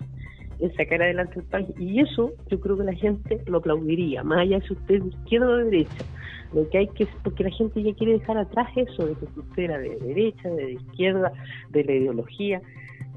en 0.62 0.74
sacar 0.76 1.02
adelante 1.02 1.40
el 1.40 1.46
país 1.46 1.68
y 1.80 2.00
eso 2.00 2.32
yo 2.50 2.60
creo 2.60 2.78
que 2.78 2.84
la 2.84 2.94
gente 2.94 3.42
lo 3.48 3.58
aplaudiría, 3.58 4.24
más 4.24 4.40
allá 4.40 4.60
de 4.60 4.68
si 4.68 4.74
usted 4.74 4.96
es 4.96 5.04
de 5.04 5.10
izquierda 5.10 5.48
o 5.48 5.58
de 5.58 5.64
derecha. 5.66 6.06
Lo 6.54 6.70
que 6.70 6.78
hay 6.80 6.88
que 6.88 7.08
porque 7.24 7.44
la 7.44 7.52
gente 7.52 7.82
ya 7.82 7.94
quiere 7.94 8.14
dejar 8.14 8.38
atrás 8.38 8.68
eso 8.76 9.06
de 9.06 9.16
que 9.16 9.26
usted 9.26 9.64
era 9.64 9.78
de 9.78 9.98
derecha, 9.98 10.50
de 10.50 10.74
izquierda, 10.74 11.32
de 11.70 11.84
la 11.84 11.94
ideología. 11.94 12.62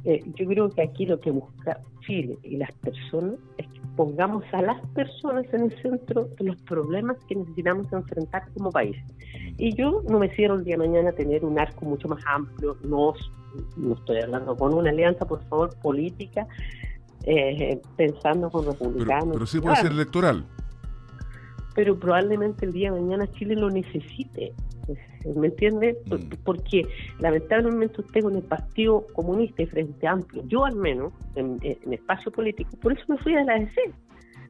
Eh, 0.05 0.23
yo 0.35 0.47
creo 0.47 0.69
que 0.71 0.83
aquí 0.83 1.07
lo 1.07 1.19
que 1.19 1.31
busca 1.31 1.81
Chile 2.07 2.37
y 2.43 2.57
las 2.57 2.71
personas 2.73 3.37
es 3.59 3.67
que 3.67 3.81
pongamos 3.97 4.45
a 4.53 4.63
las 4.63 4.87
personas 4.89 5.47
en 5.53 5.63
el 5.63 5.83
centro 5.83 6.29
de 6.39 6.45
los 6.45 6.57
problemas 6.63 7.17
que 7.27 7.35
necesitamos 7.37 7.93
enfrentar 7.93 8.45
como 8.55 8.71
país. 8.71 8.97
Y 9.59 9.75
yo 9.75 10.03
no 10.09 10.19
me 10.19 10.29
cierro 10.31 10.57
el 10.57 10.65
día 10.65 10.77
de 10.77 10.87
mañana 10.87 11.11
a 11.11 11.13
tener 11.13 11.45
un 11.45 11.59
arco 11.59 11.87
mucho 11.87 12.09
más 12.09 12.23
amplio, 12.27 12.77
no, 12.85 13.15
no 13.77 13.95
estoy 13.95 14.19
hablando 14.19 14.57
con 14.57 14.75
una 14.75 14.91
alianza, 14.91 15.27
por 15.27 15.43
favor, 15.45 15.75
política, 15.81 16.47
eh, 17.27 17.81
pensando 17.97 18.51
con 18.51 18.67
republicanos. 18.67 19.33
Pero, 19.33 19.47
sí 19.47 19.61
puede 19.61 19.77
ser 19.77 19.93
electoral. 19.93 20.45
Pero 21.75 21.99
probablemente 21.99 22.67
el 22.67 22.73
día 22.73 22.93
de 22.93 23.01
mañana 23.01 23.27
Chile 23.33 23.57
lo 23.57 23.71
necesite. 23.71 24.53
¿Me 25.35 25.47
entiende? 25.47 25.99
Mm. 26.07 26.35
Porque 26.45 26.87
lamentablemente 27.19 28.03
usted 28.03 28.23
con 28.23 28.37
el 28.37 28.43
Partido 28.43 29.07
Comunista 29.15 29.63
y 29.63 29.67
Frente 29.67 30.07
Amplio, 30.07 30.43
yo 30.47 30.65
al 30.67 30.77
menos, 30.77 31.13
en, 31.35 31.59
espacio 31.91 32.31
político, 32.31 32.77
por 32.83 32.93
eso 32.93 33.03
me 33.09 33.17
fui 33.19 33.35
a 33.35 33.43
la 33.43 33.55
ADC, 33.55 33.95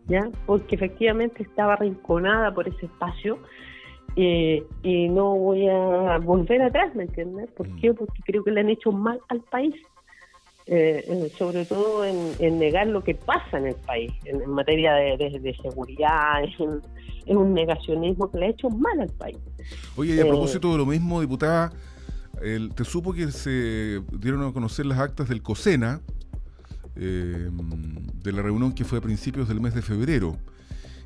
¿ya? 0.09 0.29
Porque 0.47 0.75
efectivamente 0.75 1.45
estaba 1.45 1.75
arrinconada 1.75 2.53
por 2.53 2.67
ese 2.67 2.87
espacio 2.87 3.39
eh, 4.17 4.65
y 4.83 5.09
no 5.09 5.37
voy 5.37 5.69
a 5.69 6.19
volver 6.19 6.63
atrás, 6.63 6.95
¿me 6.95 7.05
entiendes? 7.05 7.51
¿Por 7.53 7.69
mm. 7.69 7.77
qué? 7.77 7.95
Porque 7.95 8.23
creo 8.25 8.43
que 8.43 8.51
le 8.51 8.61
han 8.61 8.71
hecho 8.71 8.91
mal 8.91 9.21
al 9.29 9.41
país. 9.43 9.75
Eh, 10.67 11.31
sobre 11.37 11.67
todo 11.67 12.07
en, 12.07 12.59
negar 12.59 12.87
lo 12.87 13.05
que 13.05 13.15
pasa 13.15 13.59
en 13.59 13.67
el 13.67 13.75
país 13.75 14.11
en, 14.25 14.49
materia 14.49 14.95
de, 14.95 15.57
seguridad, 15.61 16.43
es 16.45 16.59
un, 16.59 17.53
negacionismo 17.53 18.31
que 18.31 18.39
le 18.39 18.47
ha 18.47 18.49
hecho 18.51 18.71
mal 18.71 18.99
al 19.01 19.11
país. 19.11 19.37
Oye, 19.97 20.15
y 20.15 20.19
a 20.19 20.23
eh, 20.23 20.25
propósito 20.27 20.73
de 20.73 20.79
lo 20.79 20.87
mismo, 20.87 21.21
diputada, 21.21 21.71
te 22.75 22.85
supo 22.85 23.13
que 23.13 23.31
se 23.31 24.01
dieron 24.13 24.43
a 24.47 24.53
conocer 24.53 24.87
las 24.87 24.99
actas 24.99 25.29
del 25.29 25.43
COSENA, 25.43 26.01
eh, 26.97 27.51
de 28.23 28.33
la 28.33 28.41
reunión 28.41 28.73
que 28.73 28.85
fue 28.85 28.99
a 28.99 29.01
principios 29.03 29.49
del 29.49 29.61
mes 29.61 29.75
de 29.75 29.83
febrero, 29.83 30.37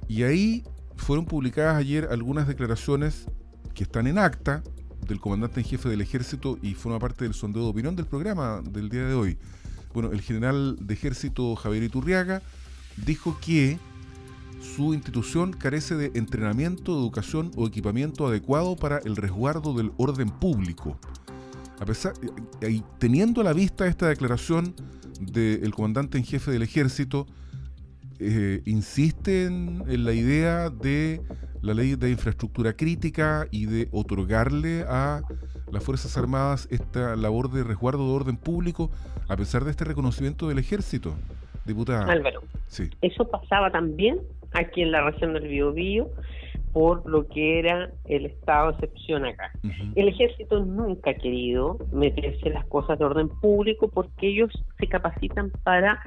y 0.06 0.22
ahí 0.22 0.62
fueron 0.96 1.26
publicadas 1.26 1.76
ayer 1.76 2.08
algunas 2.10 2.46
declaraciones 2.46 3.26
que 3.74 3.82
están 3.82 4.06
en 4.06 4.18
acta, 4.18 4.62
del 5.08 5.20
comandante 5.20 5.60
en 5.60 5.66
jefe 5.66 5.88
del 5.88 6.02
ejército 6.02 6.58
y 6.62 6.74
forma 6.74 6.98
parte 6.98 7.24
del 7.24 7.34
sondeo 7.34 7.64
de 7.64 7.70
opinión 7.70 7.96
del 7.96 8.06
programa 8.06 8.62
del 8.62 8.88
día 8.90 9.06
de 9.06 9.14
hoy. 9.14 9.38
Bueno, 9.92 10.12
el 10.12 10.20
general 10.20 10.76
de 10.80 10.94
ejército 10.94 11.56
Javier 11.56 11.82
Iturriaga 11.82 12.42
dijo 13.04 13.38
que 13.40 13.78
su 14.60 14.92
institución 14.92 15.52
carece 15.52 15.96
de 15.96 16.12
entrenamiento, 16.14 16.92
educación 16.92 17.50
o 17.56 17.66
equipamiento 17.66 18.26
adecuado 18.26 18.76
para 18.76 18.98
el 18.98 19.16
resguardo 19.16 19.72
del 19.74 19.92
orden 19.96 20.28
público. 20.28 20.98
A 21.80 21.86
pesar, 21.86 22.12
y 22.60 22.82
teniendo 22.98 23.40
a 23.40 23.44
la 23.44 23.52
vista 23.52 23.86
esta 23.86 24.08
declaración 24.08 24.74
del 25.20 25.72
comandante 25.72 26.18
en 26.18 26.24
jefe 26.24 26.50
del 26.50 26.62
ejército, 26.62 27.26
eh, 28.20 28.62
insisten 28.66 29.84
en 29.88 30.04
la 30.04 30.12
idea 30.12 30.70
de 30.70 31.20
la 31.62 31.74
ley 31.74 31.94
de 31.96 32.10
infraestructura 32.10 32.72
crítica 32.72 33.46
y 33.50 33.66
de 33.66 33.88
otorgarle 33.92 34.84
a 34.88 35.22
las 35.70 35.84
Fuerzas 35.84 36.16
Armadas 36.16 36.68
esta 36.70 37.16
labor 37.16 37.50
de 37.50 37.64
resguardo 37.64 38.06
de 38.06 38.14
orden 38.14 38.36
público 38.36 38.90
a 39.28 39.36
pesar 39.36 39.64
de 39.64 39.70
este 39.70 39.84
reconocimiento 39.84 40.48
del 40.48 40.58
ejército, 40.58 41.14
diputada. 41.66 42.10
Álvaro, 42.10 42.42
sí. 42.66 42.90
eso 43.02 43.28
pasaba 43.28 43.70
también 43.70 44.18
aquí 44.52 44.82
en 44.82 44.92
la 44.92 45.02
región 45.02 45.34
del 45.34 45.48
Biobío 45.48 46.08
por 46.72 47.08
lo 47.08 47.26
que 47.28 47.58
era 47.58 47.90
el 48.04 48.26
estado 48.26 48.72
de 48.72 48.72
excepción 48.74 49.24
acá. 49.24 49.50
El 49.94 50.08
ejército 50.08 50.64
nunca 50.64 51.10
ha 51.10 51.14
querido 51.14 51.78
meterse 51.92 52.48
en 52.48 52.54
las 52.54 52.66
cosas 52.66 52.98
de 52.98 53.04
orden 53.04 53.28
público 53.28 53.88
porque 53.88 54.28
ellos 54.28 54.50
se 54.78 54.86
capacitan 54.86 55.50
para 55.64 56.00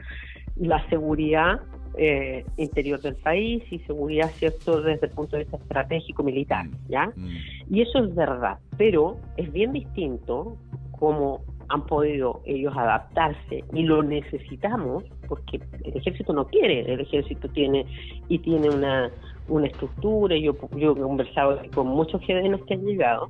la 0.56 0.88
seguridad 0.90 1.62
eh, 1.98 2.46
interior 2.58 3.02
del 3.02 3.16
país 3.16 3.64
y 3.72 3.80
seguridad, 3.80 4.30
¿cierto?, 4.32 4.82
desde 4.82 5.08
el 5.08 5.14
punto 5.14 5.36
de 5.36 5.44
vista 5.44 5.58
estratégico 5.58 6.24
militar, 6.24 6.66
mm, 6.66 6.90
¿ya? 6.90 7.12
Mm. 7.16 7.30
Y 7.70 7.82
eso 7.82 8.00
es 8.00 8.16
verdad, 8.16 8.60
pero 8.78 9.18
es 9.38 9.52
bien 9.52 9.74
distinto 9.74 10.58
como 10.92 11.42
han 11.70 11.86
podido 11.86 12.42
ellos 12.46 12.74
adaptarse 12.76 13.64
y 13.74 13.84
lo 13.84 14.04
necesitamos 14.04 15.06
porque 15.28 15.60
el 15.84 15.96
ejército 15.96 16.34
no 16.34 16.46
quiere, 16.46 16.82
el 16.82 17.00
ejército 17.00 17.48
tiene 17.50 17.86
y 18.28 18.40
tiene 18.40 18.70
una, 18.70 19.10
una 19.48 19.68
estructura, 19.68 20.36
yo, 20.38 20.54
yo 20.76 20.92
he 20.92 21.00
conversado 21.00 21.62
con 21.74 21.88
muchos 21.88 22.22
jóvenes 22.26 22.62
que 22.68 22.74
han 22.74 22.84
llegado, 22.84 23.30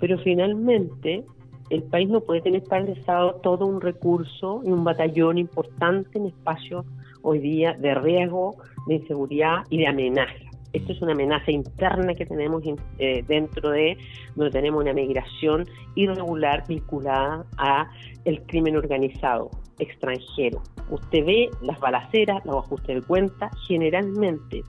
pero 0.00 0.18
finalmente 0.18 1.24
el 1.70 1.82
país 1.82 2.08
no 2.08 2.20
puede 2.20 2.40
tener 2.40 2.62
estado 2.88 3.34
todo 3.42 3.66
un 3.66 3.80
recurso 3.80 4.62
y 4.64 4.70
un 4.70 4.84
batallón 4.84 5.38
importante 5.38 6.18
en 6.18 6.26
espacios 6.26 6.86
hoy 7.26 7.40
día 7.40 7.74
de 7.78 7.92
riesgo, 7.94 8.56
de 8.86 8.94
inseguridad 8.94 9.64
y 9.68 9.78
de 9.78 9.88
amenaza. 9.88 10.32
Esto 10.72 10.92
es 10.92 11.02
una 11.02 11.12
amenaza 11.12 11.50
interna 11.50 12.14
que 12.14 12.24
tenemos 12.24 12.62
eh, 12.98 13.24
dentro 13.26 13.70
de 13.70 13.96
donde 14.36 14.52
tenemos 14.52 14.82
una 14.82 14.92
migración 14.92 15.64
irregular 15.96 16.64
vinculada 16.68 17.44
a 17.58 17.90
el 18.24 18.42
crimen 18.46 18.76
organizado 18.76 19.50
extranjero. 19.80 20.62
Usted 20.88 21.24
ve 21.24 21.50
las 21.62 21.80
balaceras, 21.80 22.44
los 22.44 22.64
ajustes 22.64 22.94
de 22.94 23.02
cuenta, 23.02 23.50
generalmente 23.66 24.62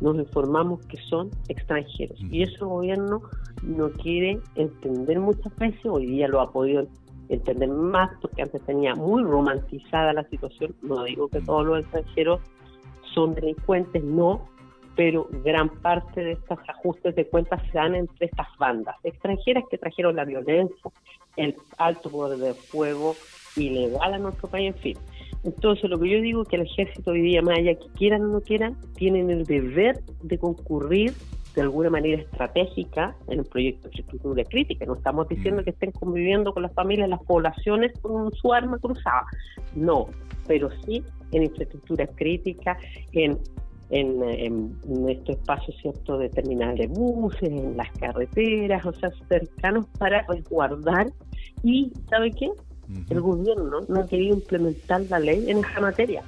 nos 0.00 0.16
informamos 0.16 0.86
que 0.86 0.98
son 1.08 1.30
extranjeros. 1.48 2.20
Y 2.30 2.42
eso 2.42 2.66
el 2.66 2.70
gobierno 2.70 3.22
no 3.64 3.90
quiere 3.90 4.38
entender 4.54 5.18
muchas 5.18 5.54
veces, 5.56 5.84
hoy 5.86 6.06
día 6.06 6.28
lo 6.28 6.40
ha 6.40 6.52
podido 6.52 6.86
entender 7.28 7.68
más, 7.68 8.10
porque 8.20 8.42
antes 8.42 8.62
tenía 8.62 8.94
muy 8.94 9.22
romantizada 9.22 10.12
la 10.12 10.24
situación. 10.24 10.74
No 10.82 11.04
digo 11.04 11.28
que 11.28 11.40
todos 11.40 11.66
los 11.66 11.80
extranjeros 11.80 12.40
son 13.14 13.34
delincuentes, 13.34 14.02
no, 14.02 14.48
pero 14.94 15.28
gran 15.44 15.68
parte 15.68 16.22
de 16.22 16.32
estos 16.32 16.58
ajustes 16.68 17.14
de 17.14 17.26
cuentas 17.26 17.60
se 17.70 17.78
dan 17.78 17.94
entre 17.94 18.26
estas 18.26 18.48
bandas 18.58 18.96
extranjeras 19.04 19.64
que 19.70 19.78
trajeron 19.78 20.16
la 20.16 20.24
violencia, 20.24 20.90
el 21.36 21.54
alto 21.76 22.10
poder 22.10 22.38
de 22.38 22.54
fuego 22.54 23.14
ilegal 23.56 24.14
a 24.14 24.18
nuestro 24.18 24.48
país, 24.48 24.74
en 24.74 24.80
fin. 24.80 24.98
Entonces, 25.44 25.88
lo 25.88 25.98
que 25.98 26.08
yo 26.08 26.20
digo 26.20 26.42
es 26.42 26.48
que 26.48 26.56
el 26.56 26.62
ejército 26.62 27.10
hoy 27.12 27.20
día, 27.20 27.42
más 27.42 27.58
allá 27.58 27.74
que 27.74 27.86
quieran 27.96 28.22
o 28.24 28.28
no 28.28 28.40
quieran, 28.40 28.76
tienen 28.94 29.30
el 29.30 29.44
deber 29.44 30.02
de 30.22 30.38
concurrir 30.38 31.12
de 31.56 31.62
alguna 31.62 31.88
manera 31.88 32.20
estratégica 32.20 33.16
en 33.28 33.40
el 33.40 33.46
proyecto 33.46 33.88
de 33.88 33.96
infraestructura 33.96 34.44
crítica. 34.44 34.84
No 34.84 34.94
estamos 34.94 35.26
diciendo 35.26 35.62
mm. 35.62 35.64
que 35.64 35.70
estén 35.70 35.90
conviviendo 35.90 36.52
con 36.52 36.62
las 36.62 36.72
familias, 36.74 37.08
las 37.08 37.22
poblaciones 37.22 37.98
con 38.00 38.30
su 38.34 38.52
arma 38.52 38.78
cruzada. 38.78 39.24
No, 39.74 40.06
pero 40.46 40.68
sí 40.84 41.02
en 41.32 41.44
infraestructura 41.44 42.06
crítica, 42.06 42.76
en, 43.12 43.38
en, 43.88 44.22
en 44.22 44.78
nuestro 44.86 45.32
espacio 45.32 45.74
cierto 45.80 46.18
de 46.18 46.28
terminal 46.28 46.76
de 46.76 46.88
buses, 46.88 47.48
en 47.48 47.74
las 47.76 47.90
carreteras, 47.98 48.84
o 48.84 48.92
sea, 48.92 49.10
cercanos 49.26 49.86
para 49.98 50.26
resguardar. 50.28 51.10
Y, 51.62 51.90
¿sabe 52.10 52.32
qué? 52.32 52.50
El 53.08 53.20
gobierno 53.22 53.80
no 53.88 54.00
ha 54.00 54.06
querido 54.06 54.36
implementar 54.36 55.00
la 55.08 55.18
ley 55.18 55.50
en 55.50 55.58
esa 55.58 55.80
materia 55.80 56.22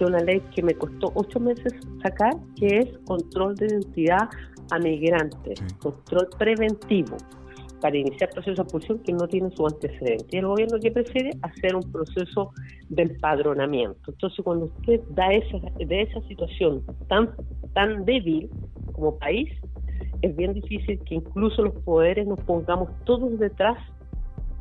que 0.00 0.06
una 0.06 0.20
ley 0.20 0.40
que 0.54 0.62
me 0.62 0.74
costó 0.74 1.12
ocho 1.14 1.38
meses 1.38 1.74
sacar, 2.02 2.32
que 2.56 2.78
es 2.78 2.98
control 3.06 3.54
de 3.56 3.66
identidad 3.66 4.30
a 4.70 4.78
migrantes, 4.78 5.60
control 5.78 6.26
preventivo 6.38 7.18
para 7.82 7.98
iniciar 7.98 8.30
procesos 8.30 8.56
de 8.56 8.62
expulsión 8.62 8.98
que 9.00 9.12
no 9.12 9.28
tienen 9.28 9.54
su 9.54 9.66
antecedente. 9.66 10.26
Y 10.30 10.36
el 10.38 10.46
gobierno 10.46 10.78
que 10.80 10.90
prefiere 10.90 11.30
hacer 11.42 11.76
un 11.76 11.82
proceso 11.92 12.52
de 12.88 13.02
empadronamiento. 13.02 14.10
Entonces, 14.10 14.42
cuando 14.42 14.66
usted 14.66 15.00
da 15.10 15.32
esa, 15.32 15.58
de 15.78 16.02
esa 16.02 16.20
situación 16.28 16.82
tan, 17.08 17.30
tan 17.74 18.04
débil 18.06 18.50
como 18.92 19.18
país, 19.18 19.50
es 20.22 20.34
bien 20.34 20.54
difícil 20.54 20.98
que 21.04 21.16
incluso 21.16 21.62
los 21.62 21.74
poderes 21.84 22.26
nos 22.26 22.40
pongamos 22.40 22.88
todos 23.04 23.38
detrás 23.38 23.76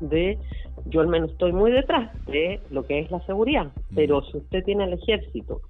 de, 0.02 0.38
yo 0.86 1.02
al 1.02 1.08
menos 1.08 1.32
estoy 1.32 1.52
muy 1.52 1.72
detrás 1.72 2.12
de 2.26 2.60
lo 2.70 2.86
que 2.86 3.00
es 3.00 3.12
la 3.12 3.20
seguridad, 3.26 3.66
mm. 3.66 3.96
pero 3.96 4.22
si 4.24 4.38
usted 4.38 4.64
tiene 4.64 4.86
el 4.86 4.94
ejército 4.94 5.62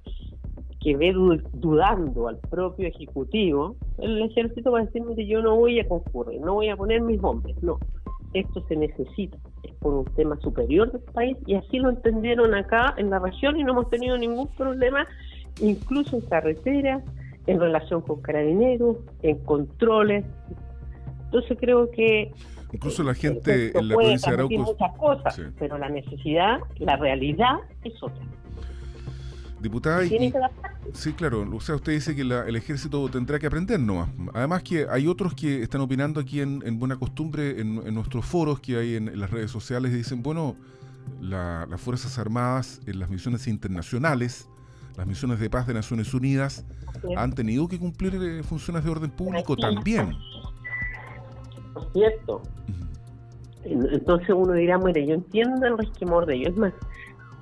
que 0.79 0.95
ve 0.95 1.13
dudando 1.53 2.27
al 2.29 2.37
propio 2.37 2.87
ejecutivo, 2.87 3.75
el 3.97 4.21
ejército 4.21 4.71
va 4.71 4.79
a 4.79 4.85
decir, 4.85 5.03
que 5.15 5.27
yo 5.27 5.41
no 5.41 5.55
voy 5.55 5.79
a 5.79 5.87
concurrir, 5.87 6.39
no 6.39 6.53
voy 6.53 6.69
a 6.69 6.77
poner 6.77 7.01
mis 7.01 7.21
hombres, 7.21 7.61
no, 7.61 7.79
esto 8.33 8.63
se 8.67 8.75
necesita, 8.75 9.37
es 9.63 9.73
por 9.75 9.93
un 9.93 10.05
tema 10.15 10.37
superior 10.37 10.91
del 10.91 11.01
país 11.01 11.37
y 11.45 11.55
así 11.55 11.79
lo 11.79 11.89
entendieron 11.89 12.53
acá 12.53 12.93
en 12.97 13.09
la 13.09 13.19
región 13.19 13.59
y 13.59 13.63
no 13.63 13.71
hemos 13.73 13.89
tenido 13.89 14.17
ningún 14.17 14.47
problema, 14.55 15.05
incluso 15.61 16.15
en 16.15 16.21
carreteras, 16.21 17.03
en 17.47 17.59
relación 17.59 18.01
con 18.01 18.21
carabineros, 18.21 18.97
en 19.23 19.37
controles. 19.39 20.23
Entonces 21.25 21.57
creo 21.59 21.89
que 21.91 22.31
incluso 22.71 23.03
la 23.03 23.13
gente 23.13 23.77
en 23.77 23.87
la 23.87 23.95
provincia 23.95 24.31
de 24.31 24.35
Arauco 24.35 24.57
muchas 24.57 24.97
cosas, 24.97 25.41
pero 25.57 25.77
la 25.77 25.89
necesidad, 25.89 26.59
la 26.77 26.95
realidad 26.97 27.57
es 27.83 27.93
otra. 28.01 28.23
Diputada, 29.61 30.05
y, 30.05 30.33
sí, 30.93 31.11
claro, 31.11 31.45
o 31.53 31.59
sea, 31.59 31.75
usted 31.75 31.91
dice 31.91 32.15
que 32.15 32.21
el 32.21 32.55
ejército 32.55 33.09
tendrá 33.09 33.39
que 33.39 33.47
aprender 33.47 33.77
nomás. 33.77 34.07
Además 34.33 34.63
que 34.63 34.87
hay 34.89 35.05
otros 35.05 35.33
que 35.33 35.61
están 35.61 35.81
opinando 35.81 36.21
aquí 36.21 36.39
en, 36.39 36.79
Buena 36.79 36.95
Costumbre, 36.95 37.59
en, 37.59 37.93
nuestros 37.93 38.25
foros 38.25 38.61
que 38.61 38.77
hay 38.77 38.95
en, 38.95 39.19
las 39.19 39.29
redes 39.29 39.51
sociales, 39.51 39.91
y 39.91 39.95
dicen, 39.95 40.23
bueno, 40.23 40.55
las 41.19 41.81
Fuerzas 41.81 42.17
Armadas 42.17 42.79
en 42.85 42.99
las 42.99 43.09
misiones 43.09 43.47
internacionales, 43.47 44.47
las 44.95 45.05
misiones 45.05 45.39
de 45.39 45.49
paz 45.49 45.67
de 45.67 45.73
Naciones 45.73 46.13
Unidas, 46.13 46.65
han 47.17 47.33
tenido 47.33 47.67
que 47.67 47.79
cumplir 47.79 48.15
eh, 48.15 48.43
funciones 48.43 48.83
de 48.83 48.89
orden 48.89 49.11
público 49.11 49.57
también. 49.57 50.15
Cierto. 51.93 52.41
Entonces 53.63 54.29
uno 54.29 54.53
dirá, 54.53 54.77
mire, 54.77 55.05
yo 55.05 55.15
entiendo 55.15 55.65
el 55.65 55.77
resquemor 55.77 56.25
de 56.25 56.35
ellos. 56.35 56.53
Es 56.53 56.57
más, 56.57 56.73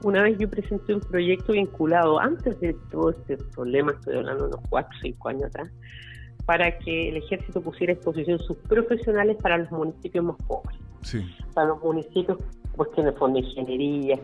una 0.04 0.24
vez 0.24 0.38
yo 0.38 0.50
presenté 0.50 0.96
un 0.96 1.02
proyecto 1.02 1.54
vinculado, 1.54 2.20
antes 2.20 2.60
de 2.60 2.74
todo 2.92 3.12
este 3.12 3.38
problema, 3.38 3.92
estoy 3.92 4.18
hablando 4.18 4.48
unos 4.48 4.62
4 4.70 4.90
o 4.96 5.02
5 5.02 5.30
años 5.30 5.44
atrás, 5.46 5.72
para 6.46 6.78
que 6.80 7.10
el 7.10 7.18
ejército 7.18 7.62
pusiera 7.62 7.94
a 7.94 7.96
disposición 7.96 8.40
sus 8.40 8.58
profesionales 8.58 9.38
para 9.42 9.58
los 9.58 9.72
municipios 9.72 10.24
más 10.24 10.38
pobres. 10.48 10.78
Para 11.54 11.70
los 11.70 11.84
municipios 11.84 12.38
pues 12.78 12.90
que 12.90 13.02
en 13.02 13.08
el 13.08 13.14
fondo 13.16 13.40
ingeniería, 13.40 14.20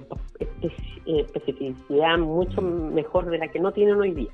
especificidad 1.06 2.18
mucho 2.20 2.62
mejor 2.62 3.30
de 3.30 3.40
la 3.40 3.48
que 3.48 3.60
no 3.60 3.72
tienen 3.72 3.96
hoy 3.96 4.12
día. 4.12 4.30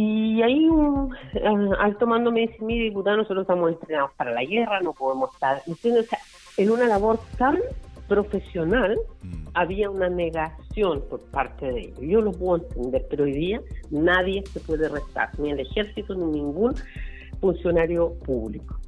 Y 0.00 0.40
ahí 0.42 0.68
un 0.68 1.10
uh, 1.10 1.74
alto 1.80 2.06
mando 2.06 2.30
me 2.30 2.42
dice, 2.42 2.54
mi 2.60 2.78
diputado, 2.78 3.16
nosotros 3.16 3.42
estamos 3.42 3.72
entrenados 3.72 4.12
para 4.16 4.30
la 4.30 4.44
guerra, 4.44 4.78
no 4.78 4.92
podemos 4.92 5.34
estar, 5.34 5.60
en 6.56 6.70
una 6.70 6.86
labor 6.86 7.18
tan 7.36 7.58
profesional 8.06 8.96
mm. 9.24 9.48
había 9.54 9.90
una 9.90 10.08
negación 10.08 11.02
por 11.10 11.20
parte 11.32 11.66
de 11.66 11.80
ellos. 11.80 11.98
Yo 12.00 12.20
lo 12.20 12.30
puedo 12.30 12.62
entender, 12.62 13.06
pero 13.10 13.24
hoy 13.24 13.32
día 13.32 13.60
nadie 13.90 14.44
se 14.46 14.60
puede 14.60 14.88
restar, 14.88 15.30
ni 15.36 15.50
el 15.50 15.58
ejército 15.58 16.14
ni 16.14 16.26
ningún 16.26 16.76
funcionario 17.40 18.14
público. 18.24 18.78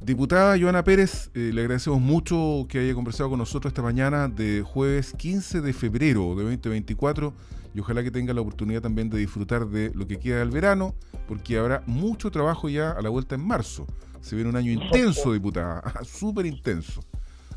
Diputada 0.00 0.58
Joana 0.58 0.84
Pérez, 0.84 1.30
eh, 1.34 1.50
le 1.54 1.62
agradecemos 1.62 2.00
mucho 2.00 2.66
que 2.68 2.78
haya 2.78 2.94
conversado 2.94 3.30
con 3.30 3.38
nosotros 3.38 3.70
esta 3.70 3.82
mañana 3.82 4.28
de 4.28 4.62
jueves 4.62 5.14
15 5.16 5.62
de 5.62 5.72
febrero 5.72 6.34
de 6.34 6.44
2024 6.44 7.32
y 7.74 7.80
ojalá 7.80 8.02
que 8.02 8.10
tenga 8.10 8.34
la 8.34 8.42
oportunidad 8.42 8.82
también 8.82 9.08
de 9.08 9.18
disfrutar 9.18 9.66
de 9.66 9.92
lo 9.94 10.06
que 10.06 10.18
queda 10.18 10.40
del 10.40 10.50
verano, 10.50 10.94
porque 11.26 11.58
habrá 11.58 11.82
mucho 11.86 12.30
trabajo 12.30 12.68
ya 12.68 12.90
a 12.90 13.00
la 13.00 13.08
vuelta 13.08 13.34
en 13.34 13.46
marzo. 13.46 13.86
Se 14.20 14.36
viene 14.36 14.50
un 14.50 14.56
año 14.56 14.70
intenso, 14.70 15.32
diputada, 15.32 15.82
súper 16.04 16.44
intenso. 16.46 17.00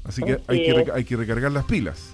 Así 0.06 0.22
que 0.24 0.40
hay, 0.48 0.64
que 0.64 0.92
hay 0.94 1.04
que 1.04 1.18
recargar 1.18 1.52
las 1.52 1.66
pilas. 1.66 2.14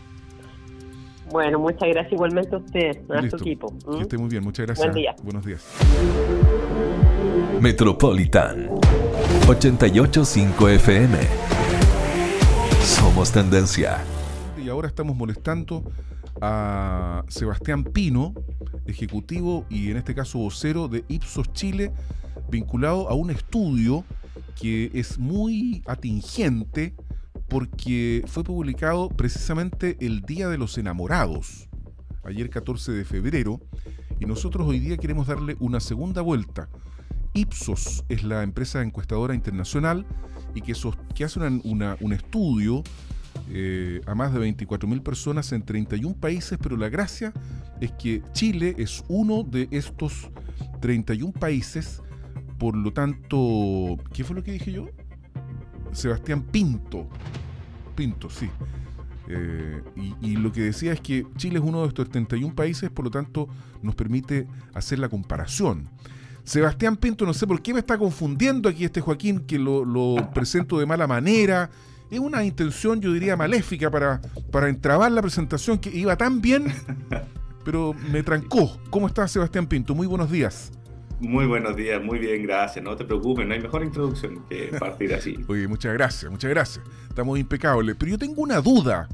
Bueno, 1.32 1.60
muchas 1.60 1.88
gracias 1.90 2.14
igualmente 2.14 2.56
a 2.56 2.58
usted, 2.58 3.12
a 3.12 3.30
su 3.30 3.36
equipo. 3.38 3.74
Que 3.96 4.02
esté 4.02 4.18
muy 4.18 4.30
bien, 4.30 4.44
muchas 4.44 4.66
gracias. 4.66 4.88
Buen 4.88 4.96
día. 4.96 5.16
Buenos 5.24 5.46
días. 5.46 5.66
Metropolitan 7.62 8.70
885 9.44 10.70
FM. 10.70 11.18
Somos 12.82 13.32
tendencia. 13.32 14.04
Y 14.58 14.70
ahora 14.70 14.88
estamos 14.88 15.16
molestando 15.16 15.84
a 16.42 17.24
Sebastián 17.28 17.84
Pino, 17.84 18.34
ejecutivo 18.88 19.68
y 19.70 19.92
en 19.92 19.98
este 19.98 20.16
caso 20.16 20.40
vocero 20.40 20.88
de 20.88 21.06
Ipsos 21.10 21.54
Chile, 21.54 21.92
vinculado 22.50 23.08
a 23.08 23.14
un 23.14 23.30
estudio 23.30 24.04
que 24.60 24.90
es 24.96 25.20
muy 25.20 25.84
atingente 25.86 26.96
porque 27.48 28.24
fue 28.26 28.44
publicado 28.44 29.10
precisamente 29.10 29.98
el 30.00 30.22
Día 30.22 30.50
de 30.50 30.58
los 30.58 30.78
Enamorados, 30.80 31.70
ayer 32.24 32.50
14 32.50 32.94
de 32.94 33.06
febrero, 33.06 33.60
y 34.20 34.26
nosotros 34.26 34.68
hoy 34.68 34.80
día 34.80 34.98
queremos 34.98 35.28
darle 35.28 35.56
una 35.60 35.80
segunda 35.80 36.24
vuelta. 36.24 36.68
Ipsos 37.36 38.04
es 38.10 38.24
la 38.24 38.42
empresa 38.44 38.82
encuestadora 38.82 39.36
internacional 39.36 40.06
y 40.56 40.62
que, 40.62 40.72
hace 40.72 41.40
un 41.40 42.14
estudio 42.14 42.82
eh, 43.52 44.02
a 44.08 44.16
más 44.16 44.34
de 44.34 44.40
24.000 44.40 45.04
personas 45.04 45.52
en 45.52 45.64
31 45.64 46.16
países, 46.16 46.58
pero 46.62 46.78
la 46.78 46.90
gracia 46.90 47.34
es 47.82 47.92
que 47.92 48.24
Chile 48.32 48.76
es 48.78 49.04
uno 49.10 49.44
de 49.44 49.68
estos 49.72 50.30
31 50.80 51.34
países, 51.34 52.02
por 52.58 52.76
lo 52.76 52.94
tanto, 52.94 53.98
¿qué 54.14 54.24
fue 54.24 54.38
lo 54.38 54.44
que 54.44 54.54
dije 54.54 54.72
yo? 54.72 54.88
Sebastián 55.92 56.42
Pinto. 56.42 57.08
Pinto, 57.96 58.30
sí. 58.30 58.50
Eh, 59.28 59.82
y, 60.22 60.36
lo 60.38 60.52
que 60.52 60.62
decía 60.62 60.94
es 60.94 61.02
que 61.02 61.26
Chile 61.36 61.60
es 61.60 61.66
uno 61.66 61.82
de 61.82 61.88
estos 61.88 62.10
31 62.10 62.56
países, 62.56 62.90
por 62.90 63.06
lo 63.06 63.12
tanto 63.12 63.48
nos 63.82 63.96
permite 63.96 64.48
hacer 64.74 65.00
la 65.00 65.10
comparación. 65.10 65.90
Sebastián 66.46 66.96
Pinto, 66.96 67.26
no 67.26 67.34
sé 67.34 67.48
por 67.48 67.62
qué 67.62 67.74
me 67.74 67.80
está 67.80 67.98
confundiendo 67.98 68.70
aquí 68.70 68.86
este 68.86 69.02
Joaquín, 69.02 69.40
que 69.40 69.58
lo, 69.58 70.16
presento 70.34 70.78
de 70.78 70.86
mala 70.86 71.08
manera. 71.08 71.72
Es 72.12 72.20
una 72.20 72.46
intención, 72.46 73.02
yo 73.02 73.12
diría, 73.12 73.36
maléfica 73.36 73.90
para, 73.90 74.22
para 74.52 74.70
entrabar 74.70 75.12
la 75.12 75.24
presentación 75.24 75.80
que 75.80 75.90
iba 75.90 76.16
tan 76.16 76.42
bien, 76.42 76.72
pero 77.66 77.94
me 78.12 78.22
trancó. 78.22 78.80
¿Cómo 78.92 79.08
está 79.08 79.28
Sebastián 79.28 79.66
Pinto? 79.66 79.96
Muy 79.96 80.06
buenos 80.06 80.32
días. 80.32 80.72
Muy 81.20 81.48
buenos 81.48 81.76
días, 81.76 82.04
muy 82.04 82.20
bien, 82.20 82.44
gracias. 82.44 82.86
No 82.86 82.96
te 82.96 83.06
preocupes, 83.06 83.48
no 83.48 83.54
hay 83.54 83.62
mejor 83.62 83.84
introducción 83.84 84.46
que 84.48 84.68
partir 84.80 85.16
así. 85.16 85.38
Oye, 85.48 85.68
muchas 85.68 85.94
gracias, 85.94 86.32
muchas 86.32 86.52
gracias. 86.52 86.86
Estamos 87.10 87.40
impecables. 87.40 87.96
Pero 87.98 88.12
yo 88.12 88.18
tengo 88.20 88.44
una 88.44 88.62
duda, 88.62 89.08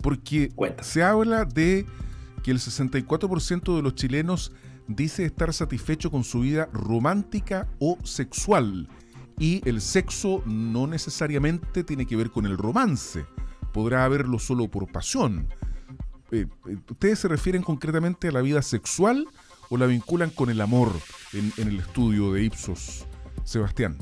porque 0.00 0.50
se 0.80 1.02
habla 1.02 1.44
de 1.44 1.84
que 2.42 2.50
el 2.50 2.58
64% 2.58 3.76
de 3.76 3.82
los 3.82 3.94
chilenos 3.94 4.52
dice 4.88 5.24
estar 5.24 5.52
satisfecho 5.52 6.10
con 6.10 6.24
su 6.24 6.40
vida 6.40 6.68
romántica 6.72 7.68
o 7.78 7.98
sexual. 8.04 8.88
Y 9.38 9.66
el 9.68 9.80
sexo 9.80 10.42
no 10.46 10.86
necesariamente 10.86 11.84
tiene 11.84 12.06
que 12.06 12.16
ver 12.16 12.30
con 12.30 12.46
el 12.46 12.58
romance. 12.58 13.24
Podrá 13.72 14.04
haberlo 14.04 14.38
solo 14.38 14.68
por 14.68 14.90
pasión. 14.90 15.48
Eh, 16.30 16.46
eh, 16.66 16.76
¿Ustedes 16.90 17.18
se 17.18 17.28
refieren 17.28 17.62
concretamente 17.62 18.28
a 18.28 18.32
la 18.32 18.40
vida 18.40 18.62
sexual 18.62 19.26
o 19.70 19.76
la 19.76 19.86
vinculan 19.86 20.30
con 20.30 20.50
el 20.50 20.60
amor 20.60 20.92
en, 21.32 21.52
el 21.56 21.80
estudio 21.80 22.32
de 22.32 22.44
Ipsos, 22.44 23.06
Sebastián? 23.44 23.96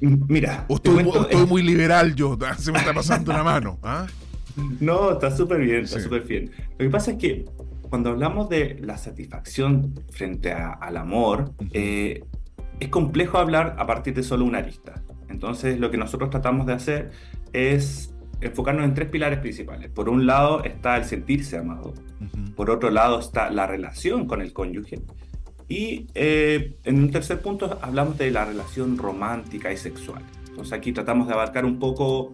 Mira, 0.00 0.64
o 0.68 0.76
estoy, 0.76 1.04
muy 1.46 1.62
liberal 1.62 2.14
yo, 2.14 2.38
se 2.58 2.70
me 2.70 2.78
está 2.78 2.94
pasando 2.94 3.32
la 3.32 3.42
mano. 3.42 3.78
¿ah? 3.82 4.06
No, 4.80 5.12
está 5.12 5.34
súper 5.34 5.60
bien, 5.60 5.84
está 5.84 6.00
súper 6.00 6.22
bien. 6.24 6.50
Lo 6.72 6.78
que 6.78 6.90
pasa 6.90 7.12
es 7.12 7.18
que 7.18 7.44
cuando 7.88 8.10
hablamos 8.10 8.48
de 8.48 8.78
la 8.80 8.98
satisfacción 8.98 9.94
frente 10.10 10.52
al 10.52 10.96
amor, 10.96 11.52
eh, 11.72 12.22
es 12.80 12.88
complejo 12.88 13.38
hablar 13.38 13.76
a 13.78 13.86
partir 13.86 14.14
de 14.14 14.22
solo 14.22 14.44
una 14.44 14.58
arista. 14.58 15.02
Entonces, 15.28 15.78
lo 15.78 15.90
que 15.90 15.96
nosotros 15.96 16.30
tratamos 16.30 16.66
de 16.66 16.72
hacer 16.72 17.10
es 17.52 18.14
enfocarnos 18.40 18.84
en 18.84 18.94
tres 18.94 19.10
pilares 19.10 19.40
principales. 19.40 19.90
Por 19.90 20.08
un 20.08 20.26
lado 20.26 20.62
está 20.64 20.96
el 20.96 21.04
sentirse 21.04 21.58
amado, 21.58 21.92
por 22.54 22.70
otro 22.70 22.90
lado 22.90 23.18
está 23.18 23.50
la 23.50 23.66
relación 23.66 24.26
con 24.26 24.40
el 24.40 24.52
cónyuge 24.52 25.02
y 25.68 26.06
eh, 26.14 26.76
en 26.84 26.98
un 26.98 27.10
tercer 27.10 27.40
punto 27.40 27.78
hablamos 27.82 28.16
de 28.16 28.30
la 28.30 28.44
relación 28.44 28.96
romántica 28.96 29.72
y 29.72 29.76
sexual. 29.76 30.22
Entonces 30.48 30.72
aquí 30.72 30.92
tratamos 30.92 31.28
de 31.28 31.34
abarcar 31.34 31.64
un 31.64 31.78
poco 31.78 32.32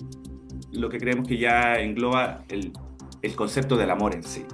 lo 0.72 0.88
que 0.88 0.98
creemos 0.98 1.26
que 1.26 1.38
ya 1.38 1.80
engloba 1.80 2.44
el, 2.48 2.72
el 3.24 3.34
concepto 3.34 3.76
del 3.76 3.90
amor 3.90 4.14
en 4.14 4.22
sí. 4.22 4.44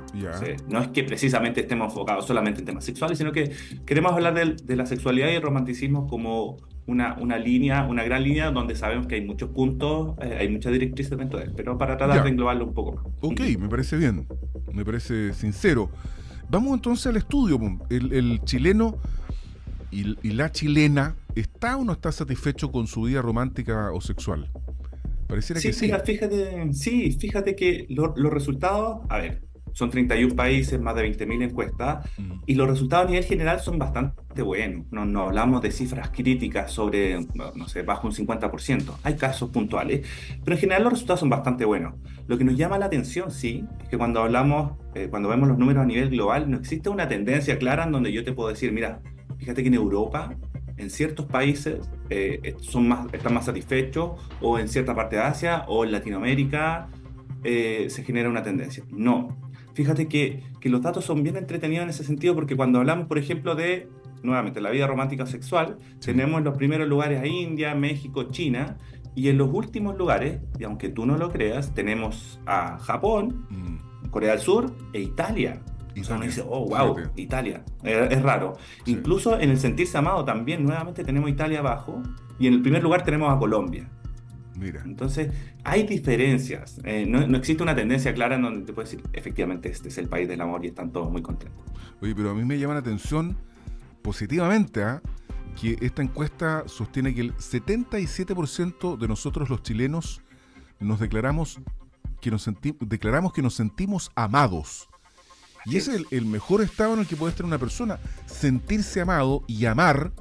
no 0.68 0.80
es 0.80 0.88
que 0.88 1.02
precisamente 1.02 1.60
estemos 1.60 1.92
enfocados 1.92 2.26
solamente 2.26 2.60
en 2.60 2.66
temas 2.66 2.84
sexuales, 2.84 3.18
sino 3.18 3.32
que 3.32 3.50
queremos 3.84 4.12
hablar 4.12 4.34
de, 4.34 4.76
la 4.76 4.86
sexualidad 4.86 5.28
y 5.30 5.34
el 5.34 5.42
romanticismo 5.42 6.06
como 6.06 6.56
una, 6.86 7.16
una, 7.20 7.36
línea, 7.36 7.84
una 7.84 8.04
gran 8.04 8.22
línea 8.22 8.50
donde 8.50 8.76
sabemos 8.76 9.06
que 9.06 9.16
hay 9.16 9.26
muchos 9.26 9.50
puntos, 9.50 10.16
eh, 10.22 10.36
hay 10.38 10.48
muchas 10.48 10.72
directrices 10.72 11.18
dentro 11.18 11.38
de 11.38 11.46
él, 11.46 11.52
pero 11.56 11.76
para 11.78 11.96
tratar 11.96 12.22
de 12.22 12.28
englobarlo 12.28 12.64
un 12.64 12.74
poco 12.74 12.92
más. 12.92 13.04
Ok, 13.20 13.40
me 13.58 13.68
parece 13.68 13.96
bien, 13.96 14.26
me 14.72 14.84
parece 14.84 15.32
sincero. 15.32 15.90
Vamos 16.48 16.74
entonces 16.74 17.06
al 17.06 17.16
estudio. 17.16 17.58
El, 17.90 18.40
chileno 18.44 18.98
y, 19.90 20.16
y 20.26 20.32
la 20.32 20.50
chilena, 20.52 21.16
¿está 21.34 21.76
o 21.76 21.84
no 21.84 21.92
está 21.92 22.12
satisfecho 22.12 22.70
con 22.70 22.86
su 22.86 23.02
vida 23.02 23.20
romántica 23.20 23.90
o 23.92 24.00
sexual? 24.00 24.50
Pareciera 25.30 25.60
que 25.60 25.72
sí. 25.72 25.90
Fíjate, 26.04 26.72
sí, 26.74 27.16
fíjate 27.18 27.54
que 27.54 27.86
los 27.88 28.32
resultados, 28.32 29.06
a 29.08 29.18
ver, 29.18 29.42
son 29.72 29.90
31 29.90 30.34
países, 30.34 30.80
más 30.80 30.94
de 30.94 31.08
20.000 31.08 31.44
encuestas, 31.44 32.04
mm. 32.18 32.42
y 32.46 32.54
los 32.54 32.68
resultados 32.68 33.06
a 33.06 33.10
nivel 33.10 33.24
general 33.24 33.60
son 33.60 33.78
bastante 33.78 34.42
buenos. 34.42 34.86
No, 34.90 35.04
no 35.04 35.22
hablamos 35.22 35.62
de 35.62 35.70
cifras 35.70 36.10
críticas 36.10 36.72
sobre, 36.72 37.18
no 37.54 37.68
sé, 37.68 37.82
bajo 37.82 38.08
un 38.08 38.14
50%. 38.14 38.96
Hay 39.02 39.14
casos 39.14 39.50
puntuales, 39.50 40.06
pero 40.44 40.56
en 40.56 40.60
general 40.60 40.84
los 40.84 40.92
resultados 40.94 41.20
son 41.20 41.30
bastante 41.30 41.64
buenos. 41.64 41.94
Lo 42.26 42.38
que 42.38 42.44
nos 42.44 42.56
llama 42.56 42.78
la 42.78 42.86
atención, 42.86 43.30
sí, 43.30 43.64
es 43.82 43.88
que 43.88 43.98
cuando 43.98 44.20
hablamos, 44.20 44.72
eh, 44.94 45.08
cuando 45.08 45.28
vemos 45.28 45.48
los 45.48 45.58
números 45.58 45.82
a 45.82 45.86
nivel 45.86 46.10
global, 46.10 46.50
no 46.50 46.58
existe 46.58 46.88
una 46.88 47.08
tendencia 47.08 47.58
clara 47.58 47.84
en 47.84 47.92
donde 47.92 48.12
yo 48.12 48.24
te 48.24 48.32
puedo 48.32 48.48
decir, 48.48 48.72
mira, 48.72 49.00
fíjate 49.38 49.62
que 49.62 49.68
en 49.68 49.74
Europa 49.74 50.36
en 50.80 50.90
ciertos 50.90 51.26
países 51.26 51.78
eh, 52.08 52.56
son 52.60 52.88
más, 52.88 53.12
están 53.12 53.34
más 53.34 53.44
satisfechos, 53.44 54.12
o 54.40 54.58
en 54.58 54.68
cierta 54.68 54.94
parte 54.94 55.16
de 55.16 55.22
Asia 55.22 55.64
o 55.68 55.84
en 55.84 55.92
Latinoamérica 55.92 56.88
eh, 57.44 57.86
se 57.90 58.02
genera 58.02 58.28
una 58.28 58.42
tendencia. 58.42 58.84
No. 58.90 59.36
Fíjate 59.74 60.08
que, 60.08 60.42
que, 60.60 60.68
los 60.68 60.82
datos 60.82 61.04
son 61.04 61.22
bien 61.22 61.36
entretenidos 61.36 61.84
en 61.84 61.90
ese 61.90 62.04
sentido 62.04 62.34
porque 62.34 62.56
cuando 62.56 62.80
hablamos, 62.80 63.06
por 63.06 63.18
ejemplo, 63.18 63.54
de, 63.54 63.88
nuevamente, 64.22 64.60
la 64.60 64.70
vida 64.70 64.86
romántica 64.86 65.26
sexual, 65.26 65.78
tenemos 66.04 66.38
en 66.38 66.44
los 66.44 66.56
primeros 66.56 66.88
lugares 66.88 67.20
a 67.20 67.26
India, 67.26 67.74
México, 67.74 68.24
China, 68.24 68.76
y 69.14 69.28
en 69.28 69.38
los 69.38 69.48
últimos 69.52 69.96
lugares, 69.96 70.40
y 70.58 70.64
aunque 70.64 70.88
tú 70.88 71.06
no 71.06 71.16
lo 71.16 71.30
creas, 71.30 71.74
tenemos 71.74 72.40
a 72.46 72.78
Japón, 72.78 73.46
mm. 73.50 74.08
Corea 74.10 74.32
del 74.32 74.40
Sur 74.40 74.74
e 74.92 75.00
Italia. 75.00 75.62
Y 76.08 76.12
uno 76.12 76.24
dice, 76.24 76.44
oh, 76.46 76.66
wow, 76.66 76.96
Italia. 77.16 77.62
Es, 77.82 78.22
raro. 78.22 78.56
Incluso 78.86 79.38
en 79.38 79.50
el 79.50 79.58
sentirse 79.58 79.98
amado 79.98 80.24
también, 80.24 80.64
nuevamente 80.64 81.04
tenemos 81.04 81.30
Italia 81.30 81.60
abajo 81.60 82.02
y 82.38 82.46
en 82.46 82.54
el 82.54 82.62
primer 82.62 82.82
lugar 82.82 83.04
tenemos 83.04 83.32
a 83.34 83.38
Colombia. 83.38 83.88
Mira. 84.56 84.82
Entonces, 84.84 85.32
hay 85.64 85.84
diferencias. 85.84 86.80
Eh, 86.84 87.06
no, 87.06 87.26
no, 87.26 87.38
existe 87.38 87.62
una 87.62 87.74
tendencia 87.74 88.12
clara 88.12 88.36
en 88.36 88.42
donde 88.42 88.66
te 88.66 88.72
puedes 88.72 88.90
decir, 88.90 89.06
efectivamente, 89.12 89.70
este 89.70 89.88
es 89.88 89.98
el 89.98 90.08
país 90.08 90.28
del 90.28 90.40
amor 90.40 90.64
y 90.64 90.68
están 90.68 90.92
todos 90.92 91.10
muy 91.10 91.22
contentos. 91.22 91.64
Oye, 92.00 92.14
pero 92.14 92.30
a 92.30 92.34
mí 92.34 92.44
me 92.44 92.58
llama 92.58 92.74
la 92.74 92.80
atención 92.80 93.36
positivamente 94.02 94.82
¿ah? 94.82 95.02
que 95.60 95.76
esta 95.80 96.02
encuesta 96.02 96.64
sostiene 96.66 97.14
que 97.14 97.22
el 97.22 97.34
77% 97.34 98.98
de 98.98 99.08
nosotros 99.08 99.48
los 99.48 99.62
chilenos 99.62 100.22
nos 100.78 101.00
declaramos 101.00 101.60
que 102.20 102.30
nos 102.30 102.48
declaramos 102.80 103.32
que 103.32 103.42
nos 103.42 103.54
sentimos 103.54 104.10
amados 104.14 104.89
y 105.66 105.76
ese 105.76 105.96
es 105.96 106.04
el, 106.10 106.26
mejor 106.26 106.62
estado 106.62 106.94
en 106.94 107.00
el 107.00 107.06
que 107.06 107.16
puede 107.16 107.30
estar 107.30 107.46
una 107.46 107.58
persona. 107.58 107.98
Sentirse 108.26 109.00
amado 109.00 109.44
y 109.46 109.64
amar 109.66 110.12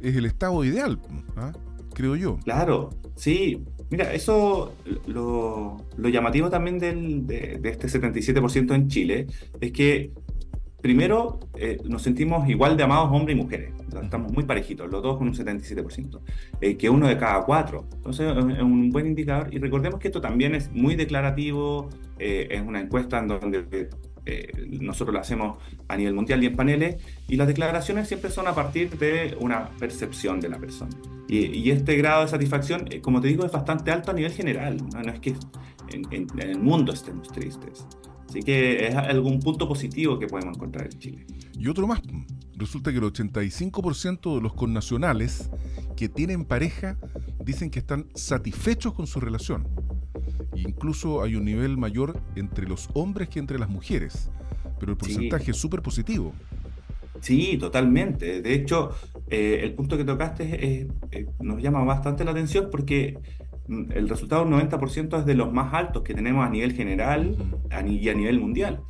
es 0.00 0.16
el 0.16 0.26
estado 0.26 0.64
ideal, 0.64 1.00
¿ah? 1.36 1.52
creo 1.94 2.16
yo. 2.16 2.38
Claro, 2.44 2.90
sí. 3.16 3.64
Mira, 3.90 4.12
eso 4.12 4.74
lo, 5.06 5.76
llamativo 5.98 6.50
también 6.50 6.78
de, 6.78 7.60
este 7.64 7.88
77% 7.88 8.74
en 8.74 8.88
Chile 8.88 9.26
es 9.60 9.72
que 9.72 10.10
primero 10.80 11.40
eh, 11.56 11.78
nos 11.84 12.02
sentimos 12.02 12.48
igual 12.48 12.76
de 12.76 12.82
amados 12.82 13.10
hombres 13.12 13.36
y 13.36 13.40
mujeres. 13.40 13.74
Estamos 14.02 14.32
muy 14.32 14.44
parejitos, 14.44 14.90
los 14.90 15.02
dos 15.02 15.16
con 15.16 15.28
un 15.28 15.34
77%, 15.34 16.20
eh, 16.60 16.76
que 16.76 16.90
uno 16.90 17.06
de 17.06 17.16
cada 17.16 17.44
cuatro. 17.44 17.86
Entonces 17.94 18.28
es 18.28 18.62
un 18.62 18.90
buen 18.90 19.06
indicador 19.06 19.54
y 19.54 19.58
recordemos 19.58 20.00
que 20.00 20.08
esto 20.08 20.20
también 20.20 20.54
es 20.54 20.72
muy 20.72 20.96
declarativo, 20.96 21.88
eh, 22.18 22.48
es 22.50 22.62
una 22.62 22.80
encuesta 22.80 23.20
en 23.20 23.28
donde 23.28 23.88
eh, 24.26 24.50
nosotros 24.80 25.12
lo 25.12 25.20
hacemos 25.20 25.58
a 25.88 25.96
nivel 25.96 26.14
mundial 26.14 26.42
y 26.42 26.46
en 26.46 26.56
paneles, 26.56 26.96
y 27.28 27.36
las 27.36 27.46
declaraciones 27.46 28.08
siempre 28.08 28.30
son 28.30 28.46
a 28.46 28.54
partir 28.54 28.98
de 28.98 29.36
una 29.40 29.70
percepción 29.78 30.40
de 30.40 30.48
la 30.48 30.58
persona. 30.58 30.96
Y, 31.28 31.70
este 31.70 31.96
grado 31.96 32.22
de 32.22 32.28
satisfacción, 32.28 32.86
eh, 32.90 33.00
como 33.00 33.20
te 33.20 33.28
digo, 33.28 33.44
es 33.44 33.52
bastante 33.52 33.90
alto 33.90 34.10
a 34.10 34.14
nivel 34.14 34.32
general, 34.32 34.76
no, 34.76 35.00
es 35.12 35.20
que 35.20 35.34
en, 35.92 36.26
el 36.38 36.58
mundo 36.58 36.92
estemos 36.92 37.28
tristes. 37.28 37.86
Así 38.28 38.42
que 38.42 38.88
es 38.88 38.94
algún 38.94 39.40
punto 39.40 39.68
positivo 39.68 40.18
que 40.18 40.26
podemos 40.26 40.56
encontrar 40.56 40.86
en 40.86 40.98
Chile. 40.98 41.26
Y 41.58 41.68
otro 41.68 41.86
más, 41.86 42.02
resulta 42.56 42.90
que 42.90 42.98
el 42.98 43.04
85% 43.04 44.36
de 44.36 44.40
los 44.40 44.54
connacionales 44.54 45.50
que 45.96 46.08
tienen 46.08 46.44
pareja 46.44 46.98
dicen 47.44 47.70
que 47.70 47.78
están 47.78 48.06
satisfechos 48.14 48.94
con 48.94 49.06
su 49.06 49.20
relación. 49.20 49.68
Incluso 50.54 51.22
hay 51.22 51.36
un 51.36 51.44
nivel 51.44 51.76
mayor 51.76 52.20
entre 52.36 52.66
los 52.66 52.88
hombres 52.94 53.28
que 53.28 53.38
entre 53.38 53.58
las 53.58 53.68
mujeres, 53.68 54.30
pero 54.78 54.92
el 54.92 54.98
porcentaje 54.98 55.50
es 55.50 55.56
súper 55.56 55.82
positivo. 55.82 56.32
Sí, 57.20 57.56
totalmente. 57.58 58.42
De 58.42 58.54
hecho, 58.54 58.90
eh, 59.30 59.60
el 59.62 59.72
punto 59.74 59.96
que 59.96 60.04
tocaste 60.04 60.88
eh, 61.12 61.26
nos 61.40 61.62
llama 61.62 61.82
bastante 61.84 62.24
la 62.24 62.32
atención 62.32 62.68
porque 62.70 63.18
mm, 63.68 63.92
el 63.92 64.08
resultado 64.08 64.44
del 64.44 64.52
90% 64.52 65.20
es 65.20 65.24
de 65.24 65.34
los 65.34 65.52
más 65.52 65.72
altos 65.72 66.02
que 66.02 66.12
tenemos 66.12 66.46
a 66.46 66.50
nivel 66.50 66.74
general 66.74 67.36
y 67.86 68.08
a 68.08 68.14
nivel 68.14 68.40
mundial. 68.40 68.82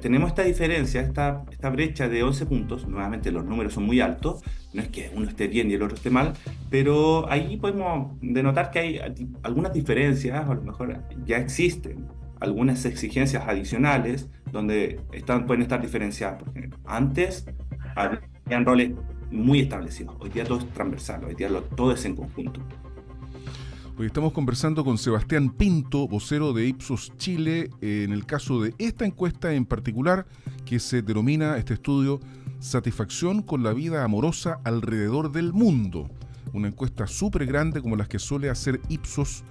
Tenemos 0.00 0.28
esta 0.28 0.42
diferencia, 0.42 1.00
esta, 1.00 1.44
brecha 1.70 2.08
de 2.08 2.22
11 2.22 2.46
puntos, 2.46 2.86
nuevamente 2.86 3.32
los 3.32 3.44
números 3.44 3.74
son 3.74 3.84
muy 3.84 4.00
altos, 4.00 4.42
no 4.72 4.82
es 4.82 4.88
que 4.88 5.10
uno 5.14 5.28
esté 5.28 5.48
bien 5.48 5.70
y 5.70 5.74
el 5.74 5.82
otro 5.82 5.96
esté 5.96 6.10
mal, 6.10 6.34
pero 6.70 7.30
ahí 7.30 7.56
podemos 7.56 8.16
denotar 8.20 8.70
que 8.70 8.78
hay 8.78 9.00
algunas 9.42 9.72
diferencias, 9.72 10.46
o 10.46 10.52
a 10.52 10.54
lo 10.54 10.62
mejor 10.62 11.02
ya 11.24 11.38
existen 11.38 12.06
algunas 12.40 12.84
exigencias 12.84 13.44
adicionales 13.46 14.28
donde 14.52 15.00
están, 15.12 15.46
pueden 15.46 15.62
estar 15.62 15.80
diferenciadas 15.80 16.42
por. 16.42 16.52
Antes 16.84 17.46
habían 17.96 18.64
roles 18.64 18.92
muy 19.30 19.60
establecidos, 19.60 20.16
hoy 20.20 20.30
día 20.30 20.44
todo 20.44 20.58
es 20.58 20.68
transversal, 20.70 21.24
hoy 21.24 21.34
día 21.34 21.48
todo 21.76 21.92
es 21.92 22.04
en 22.04 22.14
conjunto. 22.14 22.60
Hoy 23.98 24.08
estamos 24.08 24.34
conversando 24.34 24.84
con 24.84 24.98
Sebastián 24.98 25.48
Pinto, 25.48 26.06
vocero 26.06 26.52
de 26.52 26.66
Ipsos 26.66 27.14
Chile, 27.16 27.70
en 27.80 28.12
el 28.12 28.26
caso 28.26 28.60
de 28.60 28.74
esta 28.76 29.06
encuesta 29.06 29.54
en 29.54 29.64
particular, 29.64 30.26
que 30.66 30.80
se 30.80 31.00
denomina 31.00 31.56
este 31.56 31.72
estudio 31.74 32.20
Satisfacción 32.58 33.40
con 33.40 33.62
la 33.62 33.72
vida 33.72 34.04
amorosa 34.04 34.58
alrededor 34.64 35.32
del 35.32 35.54
mundo. 35.54 36.10
Una 36.52 36.68
encuesta 36.68 37.06
súper 37.06 37.46
grande 37.46 37.80
como 37.80 37.96
las 37.96 38.06
que 38.06 38.18
suele 38.18 38.50
hacer 38.50 38.82
Ipsos, 38.90 39.44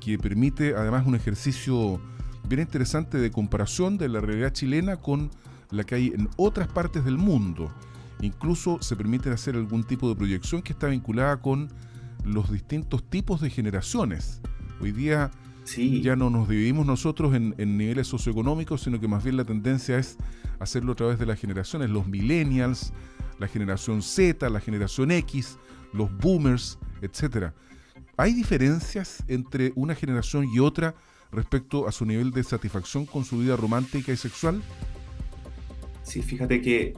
que 0.00 0.18
permite 0.18 0.74
además 0.74 1.06
un 1.06 1.14
ejercicio 1.14 2.00
bien 2.48 2.62
interesante 2.62 3.18
de 3.18 3.30
comparación 3.30 3.96
de 3.96 4.08
la 4.08 4.20
realidad 4.20 4.52
chilena 4.52 4.96
con 4.96 5.30
la 5.70 5.84
que 5.84 5.94
hay 5.94 6.06
en 6.08 6.28
otras 6.36 6.66
partes 6.66 7.04
del 7.04 7.16
mundo. 7.16 7.72
Incluso 8.20 8.82
se 8.82 8.96
permite 8.96 9.30
hacer 9.30 9.54
algún 9.54 9.84
tipo 9.84 10.08
de 10.08 10.16
proyección 10.16 10.62
que 10.62 10.72
está 10.72 10.88
vinculada 10.88 11.40
con 11.40 11.70
los 12.24 12.50
distintos 12.50 13.08
tipos 13.08 13.40
de 13.40 13.50
generaciones. 13.50 14.40
Hoy 14.80 14.92
día 14.92 15.30
ya 16.02 16.14
no 16.14 16.30
nos 16.30 16.48
dividimos 16.48 16.86
nosotros 16.86 17.34
en, 17.34 17.54
niveles 17.76 18.06
socioeconómicos, 18.06 18.82
sino 18.82 19.00
que 19.00 19.08
más 19.08 19.24
bien 19.24 19.36
la 19.36 19.44
tendencia 19.44 19.98
es 19.98 20.18
hacerlo 20.58 20.92
a 20.92 20.94
través 20.94 21.18
de 21.18 21.26
las 21.26 21.40
generaciones, 21.40 21.90
los 21.90 22.06
millennials, 22.06 22.92
la 23.38 23.48
generación 23.48 24.02
Z, 24.02 24.48
la 24.50 24.60
generación 24.60 25.10
X, 25.10 25.56
los 25.92 26.14
boomers, 26.18 26.78
etc. 27.02 27.52
¿Hay 28.16 28.34
diferencias 28.34 29.24
entre 29.28 29.72
una 29.74 29.94
generación 29.94 30.48
y 30.52 30.58
otra 30.58 30.94
respecto 31.32 31.88
a 31.88 31.92
su 31.92 32.04
nivel 32.04 32.30
de 32.30 32.44
satisfacción 32.44 33.06
con 33.06 33.24
su 33.24 33.38
vida 33.38 33.56
romántica 33.56 34.12
y 34.12 34.16
sexual? 34.16 34.62
Sí, 36.02 36.22
fíjate 36.22 36.60
que 36.60 36.92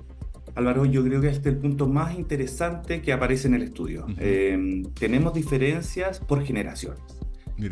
Álvaro, 0.57 0.87
yo 0.87 1.05
creo 1.05 1.21
que 1.21 1.29
este 1.29 1.51
es 1.51 1.55
el 1.55 1.61
punto 1.61 1.87
más 1.87 2.19
interesante 2.19 3.03
que 3.03 3.13
aparece 3.13 3.47
en 3.47 3.55
el 3.55 3.63
estudio. 3.63 4.07
Em, 4.19 4.83
tenemos 4.95 5.35
diferencias 5.35 6.19
por 6.19 6.43
generaciones. 6.45 7.01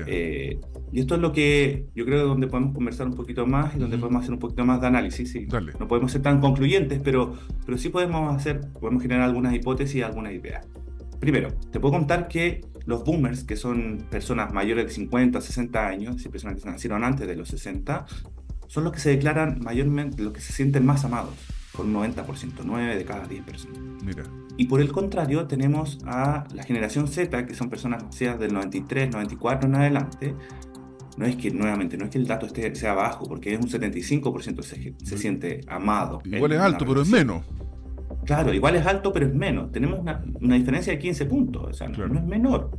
Eh, 0.07 0.61
y 0.93 1.01
esto 1.01 1.15
es 1.15 1.21
lo 1.21 1.33
que 1.33 1.87
yo 1.95 2.05
creo 2.07 2.27
donde 2.27 2.47
podemos 2.47 2.75
conversar 2.75 3.07
un 3.07 3.15
poquito 3.15 3.47
más 3.47 3.75
y 3.75 3.79
donde 3.79 3.99
podemos 3.99 4.23
hacer 4.23 4.35
un 4.35 4.39
poquito 4.39 4.65
más 4.67 4.83
de 4.83 4.87
análisis. 4.87 5.33
¿sí? 5.33 5.47
No 5.81 5.89
podemos 5.89 6.13
ser 6.13 6.23
tan 6.23 6.41
concluyentes, 6.41 7.01
pero, 7.03 7.35
pero 7.65 7.79
sí 7.79 7.89
podemos 7.89 8.35
hacer, 8.35 8.61
podemos 8.81 9.03
generar 9.03 9.25
algunas 9.25 9.55
hipótesis 9.55 9.97
y 9.97 10.03
algunas 10.03 10.35
ideas. 10.35 10.67
Primero, 11.21 11.55
te 11.73 11.81
puedo 11.81 11.95
contar 11.95 12.29
que 12.29 12.61
los 12.85 13.03
boomers, 13.03 13.45
que 13.45 13.57
son 13.57 14.07
personas 14.11 14.53
mayores 14.53 14.85
de 14.87 14.91
50, 14.91 15.41
60 15.41 15.87
años, 15.87 16.25
y 16.25 16.29
personas 16.29 16.63
que 16.63 16.69
nacieron 16.69 17.03
antes 17.03 17.27
de 17.27 17.35
los 17.35 17.49
60, 17.49 18.05
son 18.67 18.85
los 18.85 18.93
que 18.93 19.01
se 19.01 19.11
declaran 19.11 19.61
mayormente, 19.63 20.23
los 20.23 20.35
que 20.35 20.41
se 20.41 20.53
sienten 20.53 20.85
más 20.85 21.05
amados 21.05 21.35
con 21.77 21.95
un 21.95 22.13
90%, 22.13 22.61
9 22.65 22.97
de 22.97 23.05
cada 23.05 23.27
10 23.27 23.45
personas. 23.45 23.79
Mira. 24.05 24.25
Y 24.57 24.67
por 24.67 24.81
el 24.81 24.93
contrario, 24.93 25.47
tenemos 25.47 25.99
a 26.07 26.45
la 26.55 26.63
generación 26.63 27.09
Z, 27.09 27.47
que 27.47 27.55
son 27.55 27.71
personas 27.71 28.05
nacidas 28.05 28.39
del 28.39 28.55
93, 28.55 29.11
94 29.11 29.69
en 29.69 29.75
adelante, 29.75 30.35
no 31.17 31.27
es 31.27 31.37
que, 31.37 31.51
nuevamente, 31.51 31.97
no 31.97 32.05
es 32.05 32.11
que 32.11 32.19
el 32.19 32.27
dato 32.27 32.47
esté, 32.47 32.75
sea 32.75 32.95
bajo, 32.95 33.25
porque 33.27 33.55
es 33.55 33.61
un 33.61 33.69
75% 33.69 34.63
se, 34.63 34.95
se 35.03 35.19
siente 35.19 35.61
amado. 35.69 36.21
Igual 36.25 36.53
es 36.53 36.61
alto, 36.61 36.85
pero 36.87 37.03
es 37.03 37.09
menos. 37.09 37.45
Claro, 38.25 38.53
igual 38.53 38.75
es 38.77 38.87
alto, 38.87 39.13
pero 39.13 39.27
es 39.27 39.35
menos. 39.35 39.71
Tenemos 39.71 40.01
una, 40.01 40.23
diferencia 40.57 40.93
de 40.93 40.99
15 40.99 41.27
puntos, 41.27 41.65
o 41.65 41.73
sea, 41.73 41.89
no 41.89 42.19
es 42.19 42.25
menor. 42.25 42.71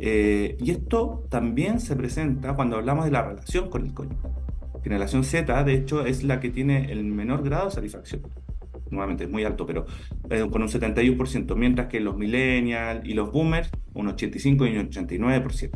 Eh, 0.00 0.56
y 0.60 0.70
esto 0.70 1.26
también 1.28 1.80
se 1.80 1.96
presenta 1.96 2.54
cuando 2.54 2.76
hablamos 2.76 3.04
de 3.04 3.10
la 3.10 3.22
relación 3.22 3.68
con 3.68 3.84
el 3.84 3.92
cónyuge. 3.92 4.28
Generación 4.82 5.24
Z, 5.24 5.64
de 5.64 5.74
hecho, 5.74 6.04
es 6.04 6.22
la 6.22 6.40
que 6.40 6.50
tiene 6.50 6.90
el 6.92 7.04
menor 7.04 7.42
grado 7.42 7.66
de 7.66 7.72
satisfacción. 7.72 8.22
Nuevamente 8.90 9.24
es 9.24 9.30
muy 9.30 9.44
alto, 9.44 9.66
pero 9.66 9.86
eh, 10.30 10.46
con 10.50 10.62
un 10.62 10.68
71%, 10.68 11.54
mientras 11.56 11.88
que 11.88 12.00
los 12.00 12.16
millennials 12.16 13.04
y 13.04 13.14
los 13.14 13.30
boomers, 13.30 13.70
un 13.94 14.08
85 14.08 14.66
y 14.66 14.78
un 14.78 14.88
89%. 14.90 15.70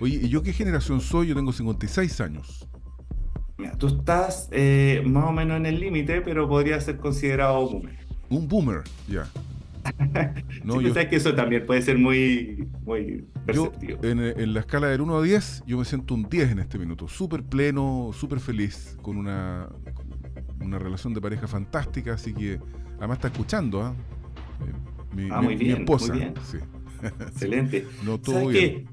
Oye, 0.00 0.20
¿y 0.22 0.28
yo 0.28 0.42
qué 0.42 0.52
generación 0.52 1.00
soy? 1.00 1.28
Yo 1.28 1.34
tengo 1.34 1.52
56 1.52 2.20
años. 2.20 2.68
Mira, 3.58 3.76
tú 3.76 3.88
estás 3.88 4.48
eh, 4.52 5.02
más 5.04 5.26
o 5.26 5.32
menos 5.32 5.58
en 5.58 5.66
el 5.66 5.78
límite, 5.78 6.22
pero 6.22 6.48
podría 6.48 6.80
ser 6.80 6.96
considerado 6.96 7.68
boomer. 7.68 7.98
Un 8.30 8.48
boomer, 8.48 8.82
ya. 9.06 9.28
no, 10.64 10.80
yo, 10.80 10.92
sabes 10.92 11.08
que 11.08 11.16
eso 11.16 11.34
también 11.34 11.66
puede 11.66 11.82
ser 11.82 11.98
muy, 11.98 12.68
muy 12.84 13.24
perceptivo. 13.44 13.98
en, 14.02 14.54
la 14.54 14.60
escala 14.60 14.88
del 14.88 15.00
1 15.00 15.16
a 15.16 15.22
10, 15.22 15.64
yo 15.66 15.78
me 15.78 15.84
siento 15.84 16.14
un 16.14 16.28
10 16.28 16.52
en 16.52 16.58
este 16.60 16.78
minuto. 16.78 17.08
Súper 17.08 17.42
pleno, 17.42 18.10
súper 18.12 18.40
feliz, 18.40 18.96
con 19.02 19.16
una, 19.16 19.68
una 20.60 20.78
relación 20.78 21.14
de 21.14 21.20
pareja 21.20 21.46
fantástica, 21.46 22.14
así 22.14 22.32
que 22.32 22.58
además 22.98 23.18
está 23.18 23.28
escuchando, 23.28 23.82
¿ah? 23.82 23.94
Eh, 24.60 25.16
mi, 25.16 25.28
ah, 25.30 25.40
muy 25.40 25.56
bien, 25.56 25.78
esposa. 25.78 26.12
Muy 26.12 26.20
bien. 26.20 26.34
Excelente. 27.20 27.86
no, 28.04 28.18
todo 28.18 28.48
bien. 28.48 28.86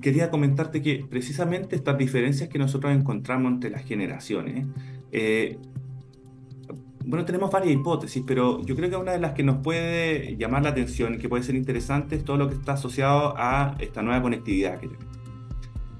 Quería 0.00 0.30
comentarte 0.30 0.82
que 0.82 1.04
precisamente 1.08 1.74
estas 1.74 1.98
diferencias 1.98 2.48
que 2.48 2.60
nosotros 2.60 2.92
encontramos 2.92 3.52
entre 3.52 3.70
las 3.70 3.84
generaciones 3.84 4.66
eh, 5.10 5.58
bueno, 7.10 7.24
tenemos 7.24 7.50
varias 7.50 7.74
hipótesis, 7.74 8.22
pero 8.24 8.62
yo 8.64 8.76
creo 8.76 8.88
que 8.88 8.96
una 8.96 9.10
de 9.10 9.18
las 9.18 9.32
que 9.32 9.42
nos 9.42 9.56
puede 9.56 10.36
llamar 10.36 10.62
la 10.62 10.68
atención 10.68 11.14
y 11.14 11.18
que 11.18 11.28
puede 11.28 11.42
ser 11.42 11.56
interesante 11.56 12.14
es 12.14 12.24
todo 12.24 12.36
lo 12.36 12.48
que 12.48 12.54
está 12.54 12.74
asociado 12.74 13.34
a 13.36 13.74
esta 13.80 14.00
nueva 14.00 14.22
conectividad 14.22 14.78
que 14.78 14.86
tenemos. 14.86 15.10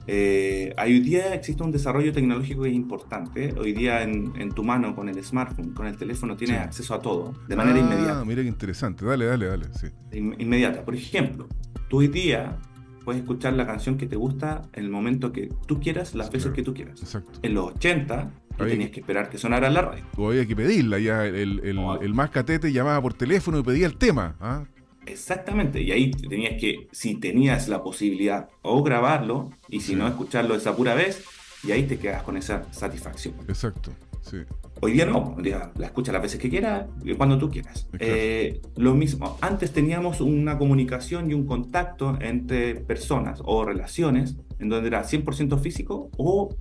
Eh, 0.07 0.73
hoy 0.81 1.01
día 1.01 1.35
existe 1.35 1.65
un 1.65 1.73
desarrollo 1.73 2.13
tecnológico 2.13 2.63
que 2.63 2.69
es 2.69 2.75
importante. 2.77 3.53
Hoy 3.59 3.73
día 3.73 4.03
en, 4.03 4.51
tu 4.51 4.63
mano, 4.63 4.95
con 4.95 5.09
el 5.09 5.23
smartphone, 5.25 5.73
con 5.73 5.89
el 5.89 5.97
teléfono, 5.97 6.37
tienes 6.37 6.61
acceso 6.61 6.95
a 6.95 7.01
todo 7.01 7.35
de 7.49 7.57
manera 7.57 7.79
ah, 7.79 7.81
inmediata. 7.81 8.25
Mira 8.25 8.43
qué 8.43 8.49
interesante. 8.49 9.05
Dale, 9.05 9.25
dale, 9.25 9.47
dale. 9.47 9.67
Inmediata. 10.13 10.85
Por 10.85 10.95
ejemplo, 10.95 11.49
tú 11.89 11.99
hoy 11.99 12.09
día 12.09 12.57
puedes 13.05 13.23
escuchar 13.23 13.55
la 13.55 13.67
canción 13.67 13.97
que 13.97 14.07
te 14.07 14.17
gusta 14.17 14.63
en 14.73 14.85
el 14.85 14.91
momento 14.91 15.33
que 15.33 15.53
tú 15.67 15.81
quieras, 15.81 16.15
las 16.15 16.31
veces 16.31 16.53
que 16.53 16.63
tú 16.63 16.75
quieras. 16.75 17.01
Exacto. 17.01 17.39
En 17.43 17.55
los 17.55 17.73
80 17.75 18.31
tenías 18.59 18.91
que 18.91 19.01
esperar 19.01 19.31
que 19.31 19.39
sonara 19.39 19.71
la 19.71 19.83
radio. 19.83 20.05
O 20.17 20.29
había 20.29 20.47
que 20.47 20.55
pedirla, 20.55 20.99
ya 20.99 21.25
el, 21.27 21.61
el, 21.61 21.79
el, 22.01 22.15
más 22.15 22.31
catete 22.31 22.73
llamaba 22.73 23.01
por 23.01 23.15
teléfono 23.15 23.59
y 23.59 23.63
pedía 23.63 23.87
el 23.87 23.97
tema. 23.97 24.37
¿ah? 24.41 24.65
Exactamente, 25.07 25.81
y 25.81 25.93
ahí 25.93 26.11
tenías 26.11 26.61
que, 26.61 26.89
si 26.93 27.17
tenías 27.17 27.69
la 27.69 27.83
posibilidad, 27.83 28.49
o 28.63 28.83
grabarlo, 28.83 29.51
y 29.69 29.81
si 29.81 29.97
no, 29.97 30.07
escucharlo 30.07 30.55
esa 30.55 30.77
pura 30.77 30.95
vez, 30.95 31.25
y 31.65 31.73
ahí 31.73 31.85
te 31.85 31.99
quedas 31.99 32.23
con 32.23 32.37
esa 32.37 32.71
satisfacción. 32.73 33.35
Exacto, 33.49 33.93
sí. 34.23 34.39
Hoy 34.83 34.93
día 34.93 35.05
no, 35.05 35.37
la 35.39 35.87
escuchas 35.87 36.15
las 36.15 36.23
veces 36.23 36.41
que 36.41 36.49
quieras, 36.49 36.87
cuando 37.19 37.37
tú 37.37 37.51
quieras. 37.51 37.87
Eh, 37.99 38.63
lo 38.77 38.95
mismo, 38.95 39.37
antes 39.43 39.73
teníamos 39.73 40.23
una 40.23 40.57
comunicación 40.57 41.31
y 41.31 41.35
un 41.35 41.45
contacto 41.45 42.17
entre 42.21 42.77
personas 42.77 43.43
o 43.45 43.65
relaciones 43.67 44.37
en 44.59 44.71
donde 44.71 44.89
era 44.89 45.03
100% 45.03 45.59
físico 45.59 46.11
o 46.17 46.55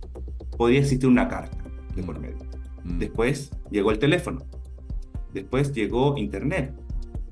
podía 0.57 0.79
existir 0.79 1.07
una 1.07 1.29
carta 1.29 1.57
de 1.95 2.03
por 2.03 2.19
medio. 2.19 2.45
Mm. 2.83 2.99
Después 2.99 3.51
llegó 3.71 3.91
el 3.91 3.99
teléfono. 3.99 4.45
Después 5.33 5.71
llegó 5.73 6.17
Internet. 6.17 6.73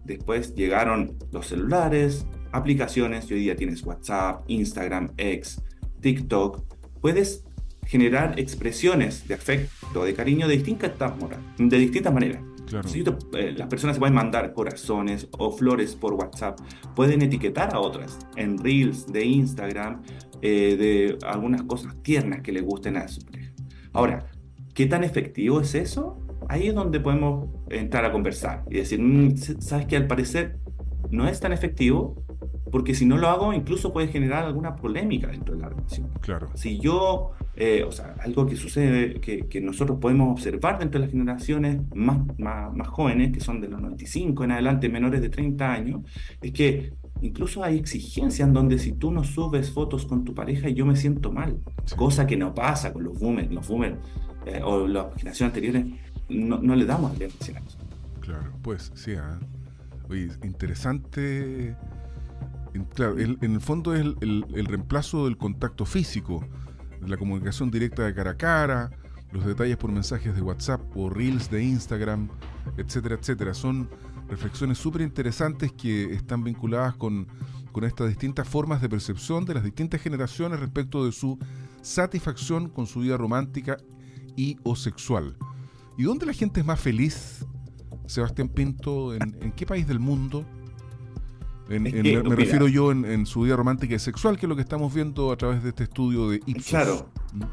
Después 0.05 0.55
llegaron 0.55 1.17
los 1.33 1.47
celulares, 1.47 2.25
aplicaciones. 2.53 3.29
Y 3.29 3.33
hoy 3.33 3.39
día 3.41 3.57
tienes 3.57 3.83
WhatsApp, 3.83 4.43
Instagram, 4.47 5.11
X, 5.17 5.61
TikTok. 5.99 6.63
Puedes 7.01 7.43
generar 7.87 8.39
expresiones 8.39 9.27
de 9.27 9.33
afecto, 9.33 10.03
de 10.03 10.13
cariño 10.13 10.47
de 10.47 10.55
distintas, 10.55 10.91
de 11.57 11.77
distintas 11.77 12.13
maneras. 12.13 12.41
Eh, 13.33 13.53
las 13.55 13.67
personas 13.67 13.95
se 13.95 13.99
pueden 13.99 14.15
mandar 14.15 14.53
corazones 14.53 15.27
o 15.37 15.51
flores 15.51 15.95
por 15.95 16.13
WhatsApp, 16.13 16.59
pueden 16.95 17.21
etiquetar 17.21 17.73
a 17.73 17.79
otras 17.79 18.19
en 18.35 18.57
reels 18.57 19.07
de 19.07 19.25
Instagram 19.25 20.01
eh, 20.41 20.75
de 20.77 21.17
algunas 21.25 21.63
cosas 21.63 21.95
tiernas 22.03 22.41
que 22.41 22.51
le 22.51 22.61
gusten 22.61 22.97
a 22.97 23.07
su 23.07 23.21
pareja. 23.21 23.53
Ahora, 23.93 24.27
¿Qué 24.77 24.85
tan 24.85 25.03
efectivo 25.03 25.59
es 25.59 25.73
eso? 25.73 26.19
Ahí 26.49 26.67
es 26.67 26.75
donde 26.75 26.99
podemos 26.99 27.49
entrar 27.71 28.05
a 28.05 28.11
conversar 28.11 28.63
y 28.69 28.75
decir, 28.75 29.01
mm, 29.01 29.35
sabes 29.59 29.87
que 29.87 29.97
al 29.97 30.05
parecer 30.05 30.59
no 31.09 31.27
es 31.27 31.39
tan 31.39 31.51
efectivo 31.51 32.23
porque 32.71 32.93
si 32.93 33.07
no 33.07 33.17
lo 33.17 33.27
hago 33.27 33.53
incluso 33.53 33.91
puede 33.91 34.09
generar 34.09 34.45
alguna 34.45 34.75
polémica 34.75 35.29
dentro 35.29 35.55
de 35.55 35.61
la 35.61 35.69
relación. 35.69 36.11
Claro. 36.21 36.49
Si 36.53 36.77
yo, 36.77 37.31
eh, 37.57 37.83
o 37.83 37.91
sea, 37.91 38.15
algo 38.19 38.45
que 38.45 38.55
sucede, 38.55 39.15
que, 39.19 39.47
que, 39.47 39.59
nosotros 39.59 39.97
podemos 39.99 40.31
observar 40.31 40.77
dentro 40.77 40.99
de 40.99 41.07
las 41.07 41.11
generaciones 41.11 41.81
más, 41.95 42.19
más, 42.37 42.71
más, 42.75 42.87
jóvenes, 42.87 43.31
que 43.31 43.39
son 43.39 43.59
de 43.61 43.67
los 43.67 43.81
95 43.81 44.43
en 44.43 44.51
adelante, 44.51 44.89
menores 44.89 45.21
de 45.21 45.29
30 45.29 45.73
años, 45.73 46.01
es 46.41 46.51
que 46.51 46.93
incluso 47.21 47.63
hay 47.63 47.77
exigencias 47.77 48.47
en 48.47 48.53
donde 48.53 48.77
si 48.77 48.91
tú 48.91 49.11
no 49.11 49.23
subes 49.23 49.71
fotos 49.71 50.05
con 50.05 50.23
tu 50.23 50.35
pareja 50.35 50.69
yo 50.69 50.85
me 50.85 50.95
siento 50.95 51.31
mal, 51.31 51.59
cosa 51.95 52.27
que 52.27 52.37
no 52.37 52.53
pasa 52.53 52.93
con 52.93 53.03
los 53.03 53.17
boomers. 53.19 53.51
Los 53.51 53.67
boomers 53.67 53.97
eh, 54.45 54.61
o 54.63 54.87
las 54.87 55.07
generaciones 55.15 55.55
anteriores, 55.55 55.85
no, 56.29 56.59
no 56.59 56.75
le 56.75 56.85
damos 56.85 57.11
atención. 57.11 57.57
Claro, 58.21 58.53
pues 58.61 58.91
sí, 58.93 59.11
¿eh? 59.11 59.19
Oye, 60.09 60.29
interesante. 60.43 61.75
Claro, 62.93 63.17
en 63.17 63.37
el 63.41 63.61
fondo 63.61 63.95
es 63.95 64.01
el, 64.01 64.45
el, 64.53 64.65
reemplazo 64.65 65.25
del 65.25 65.37
contacto 65.37 65.85
físico, 65.85 66.45
la 67.01 67.17
comunicación 67.17 67.71
directa 67.71 68.03
de 68.03 68.13
cara 68.13 68.31
a 68.31 68.37
cara, 68.37 68.91
los 69.31 69.45
detalles 69.45 69.77
por 69.77 69.91
mensajes 69.91 70.35
de 70.35 70.41
WhatsApp 70.41 70.81
o 70.95 71.09
reels 71.09 71.49
de 71.49 71.63
Instagram, 71.63 72.29
etcétera, 72.77 73.15
etcétera. 73.15 73.53
Son 73.53 73.89
reflexiones 74.27 74.77
súper 74.77 75.01
interesantes 75.01 75.71
que 75.71 76.13
están 76.13 76.43
vinculadas 76.43 76.95
con, 76.95 77.27
estas 77.83 78.07
distintas 78.07 78.47
formas 78.47 78.81
de 78.81 78.89
percepción 78.89 79.45
de 79.45 79.53
las 79.53 79.63
distintas 79.63 80.01
generaciones 80.01 80.59
respecto 80.59 81.05
de 81.05 81.11
su 81.11 81.37
satisfacción 81.83 82.69
con 82.69 82.87
su 82.87 83.01
vida 83.01 83.17
romántica 83.17 83.77
y 84.35 84.57
o 84.63 84.75
sexual. 84.75 85.37
¿Y 85.95 86.01
dónde 86.01 86.25
la 86.25 86.33
gente 86.33 86.61
es 86.61 86.65
más 86.65 86.79
feliz, 86.79 87.45
Sebastián 88.07 88.49
Pinto? 88.49 89.13
¿En, 89.13 89.51
qué 89.51 89.67
país 89.67 89.87
del 89.87 89.99
mundo? 89.99 90.43
Me, 91.69 92.35
refiero 92.35 92.67
yo 92.67 92.91
en, 92.91 93.25
su 93.25 93.41
vida 93.41 93.55
romántica 93.55 93.95
y 93.95 93.99
sexual, 93.99 94.37
que 94.37 94.45
es 94.45 94.49
lo 94.49 94.55
que 94.55 94.61
estamos 94.61 94.93
viendo 94.93 95.31
a 95.31 95.37
través 95.37 95.63
de 95.63 95.69
este 95.69 95.83
estudio 95.83 96.29
de 96.29 96.41
Ipsos. 96.45 96.67
Claro. 96.67 97.09
¿Mm? 97.33 97.43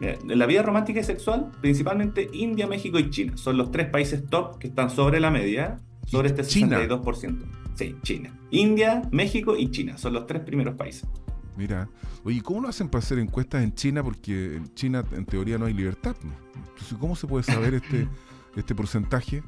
En 0.00 0.38
la 0.38 0.46
vida 0.46 0.62
romántica 0.62 1.00
y 1.00 1.04
sexual, 1.04 1.50
principalmente 1.60 2.28
India, 2.32 2.66
México 2.66 2.98
y 2.98 3.10
China. 3.10 3.36
Son 3.36 3.56
los 3.56 3.70
tres 3.70 3.88
países 3.88 4.24
top 4.28 4.58
que 4.58 4.66
están 4.68 4.90
sobre 4.90 5.20
la 5.20 5.30
media, 5.30 5.80
sobre 6.06 6.28
este 6.28 6.42
62%. 6.42 7.44
Sí, 7.74 7.96
China. 8.02 8.38
India, 8.50 9.02
México 9.12 9.56
y 9.56 9.70
China. 9.70 9.96
Son 9.96 10.12
los 10.12 10.26
tres 10.26 10.42
primeros 10.42 10.74
países. 10.74 11.08
Mira, 11.56 11.88
oye, 12.24 12.42
¿cómo 12.42 12.60
lo 12.60 12.68
hacen 12.68 12.88
para 12.88 13.04
hacer 13.04 13.18
encuestas 13.18 13.62
en 13.62 13.74
China? 13.74 14.02
Porque 14.02 14.56
en 14.56 14.74
China 14.74 15.04
en 15.12 15.24
teoría 15.24 15.58
no 15.58 15.66
hay 15.66 15.74
libertad. 15.74 16.16
Entonces, 16.54 16.98
¿cómo 16.98 17.16
se 17.16 17.26
puede 17.26 17.44
saber 17.44 17.74
este, 17.74 18.08
este 18.56 18.74
porcentaje? 18.74 19.42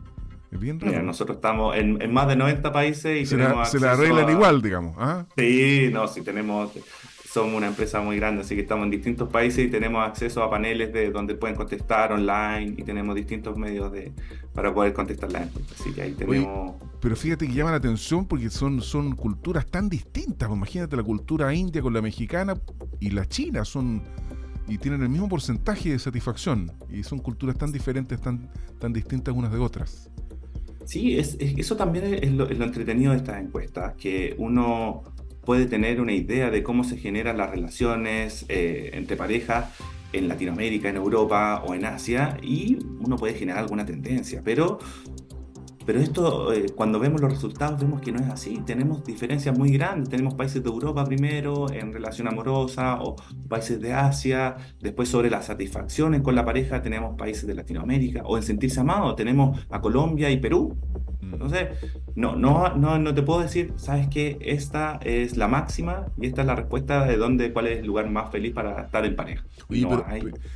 Es 0.52 0.60
bien 0.60 0.78
raro. 0.80 1.02
nosotros 1.02 1.36
estamos 1.36 1.76
en, 1.76 2.12
más 2.12 2.28
de 2.28 2.36
90 2.36 2.72
países 2.72 3.20
y 3.20 3.26
se 3.26 3.36
tenemos 3.36 3.58
la, 3.58 3.64
Se 3.64 3.80
la 3.80 3.92
arreglan 3.92 4.30
igual, 4.30 4.62
digamos. 4.62 4.94
¿ah? 4.98 5.26
Sí, 5.36 5.90
no, 5.92 6.06
sí 6.06 6.22
tenemos 6.22 6.70
somos 7.36 7.54
una 7.54 7.66
empresa 7.66 8.00
muy 8.00 8.16
grande, 8.16 8.40
así 8.40 8.54
que 8.54 8.62
estamos 8.62 8.84
en 8.86 8.92
distintos 8.92 9.28
países 9.28 9.66
y 9.66 9.70
tenemos 9.70 10.02
acceso 10.02 10.42
a 10.42 10.48
paneles 10.48 10.90
de 10.90 11.10
donde 11.10 11.34
pueden 11.34 11.54
contestar 11.54 12.10
online 12.10 12.74
y 12.78 12.82
tenemos 12.82 13.14
distintos 13.14 13.58
medios 13.58 13.92
de 13.92 14.10
para 14.54 14.72
poder 14.72 14.94
contestar 14.94 15.30
la 15.30 15.42
encuestas. 15.42 15.78
Así 15.78 15.92
que 15.92 16.00
ahí 16.00 16.12
tenemos. 16.12 16.76
pero 16.98 17.14
fíjate 17.14 17.46
que 17.46 17.52
llama 17.52 17.72
la 17.72 17.76
atención 17.76 18.26
porque 18.26 18.48
son, 18.48 18.80
son 18.80 19.14
culturas 19.14 19.66
tan 19.66 19.90
distintas. 19.90 20.48
Pues 20.48 20.56
imagínate 20.56 20.96
la 20.96 21.02
cultura 21.02 21.52
india 21.52 21.82
con 21.82 21.92
la 21.92 22.00
mexicana 22.00 22.54
y 23.00 23.10
la 23.10 23.26
china 23.26 23.66
son 23.66 24.02
y 24.66 24.78
tienen 24.78 25.02
el 25.02 25.10
mismo 25.10 25.28
porcentaje 25.28 25.90
de 25.90 25.98
satisfacción 25.98 26.72
y 26.88 27.02
son 27.02 27.18
culturas 27.18 27.58
tan 27.58 27.70
diferentes, 27.70 28.18
tan, 28.18 28.50
tan 28.78 28.94
distintas 28.94 29.34
unas 29.34 29.52
de 29.52 29.58
otras. 29.58 30.10
Sí, 30.86 31.18
es, 31.18 31.36
eso 31.40 31.76
también 31.76 32.14
es 32.14 32.32
lo, 32.32 32.48
es 32.48 32.58
lo 32.58 32.64
entretenido 32.64 33.12
de 33.12 33.18
estas 33.18 33.42
encuestas, 33.42 33.94
que 33.96 34.34
uno 34.38 35.02
puede 35.44 35.66
tener 35.66 36.00
una 36.00 36.12
idea 36.12 36.50
de 36.50 36.62
cómo 36.62 36.84
se 36.84 36.96
generan 36.96 37.38
las 37.38 37.50
relaciones 37.50 38.46
eh, 38.48 38.90
entre 38.94 39.16
parejas 39.16 39.74
en 40.12 40.28
Latinoamérica, 40.28 40.88
en 40.88 40.96
Europa 40.96 41.62
o 41.66 41.74
en 41.74 41.84
Asia, 41.84 42.38
y 42.42 42.78
uno 43.00 43.16
puede 43.16 43.34
generar 43.34 43.60
alguna 43.62 43.84
tendencia, 43.84 44.42
pero 44.44 44.78
Pero 45.86 46.00
esto, 46.00 46.52
eh, 46.52 46.66
cuando 46.74 46.98
vemos 46.98 47.20
los 47.20 47.30
resultados, 47.30 47.80
vemos 47.80 48.00
que 48.00 48.10
no 48.10 48.18
es 48.18 48.28
así. 48.28 48.60
Tenemos 48.66 49.04
diferencias 49.04 49.56
muy 49.56 49.70
grandes. 49.70 50.08
Tenemos 50.08 50.34
países 50.34 50.62
de 50.62 50.68
Europa 50.68 51.04
primero 51.04 51.70
en 51.72 51.92
relación 51.92 52.26
amorosa 52.26 53.00
o 53.00 53.14
países 53.48 53.80
de 53.80 53.92
Asia. 53.92 54.56
Después 54.80 55.08
sobre 55.08 55.30
la 55.30 55.42
satisfacción 55.42 56.20
con 56.22 56.34
la 56.34 56.44
pareja 56.44 56.82
tenemos 56.82 57.16
países 57.16 57.46
de 57.46 57.54
Latinoamérica 57.54 58.22
o 58.24 58.36
en 58.36 58.42
sentirse 58.42 58.80
amado 58.80 59.14
tenemos 59.14 59.64
a 59.70 59.80
Colombia 59.80 60.28
y 60.30 60.38
Perú. 60.38 60.76
Mm. 61.20 61.34
Entonces, 61.34 61.68
no, 62.16 62.34
no, 62.34 62.74
no, 62.74 62.98
no 62.98 63.14
te 63.14 63.22
puedo 63.22 63.40
decir, 63.40 63.72
sabes 63.76 64.08
que 64.08 64.38
esta 64.40 64.98
es 65.04 65.36
la 65.36 65.46
máxima 65.46 66.06
y 66.20 66.26
esta 66.26 66.40
es 66.40 66.46
la 66.46 66.56
respuesta 66.56 67.04
de 67.04 67.16
dónde, 67.16 67.52
cuál 67.52 67.68
es 67.68 67.78
el 67.78 67.86
lugar 67.86 68.10
más 68.10 68.30
feliz 68.30 68.52
para 68.52 68.82
estar 68.82 69.04
en 69.04 69.14
pareja. 69.14 69.44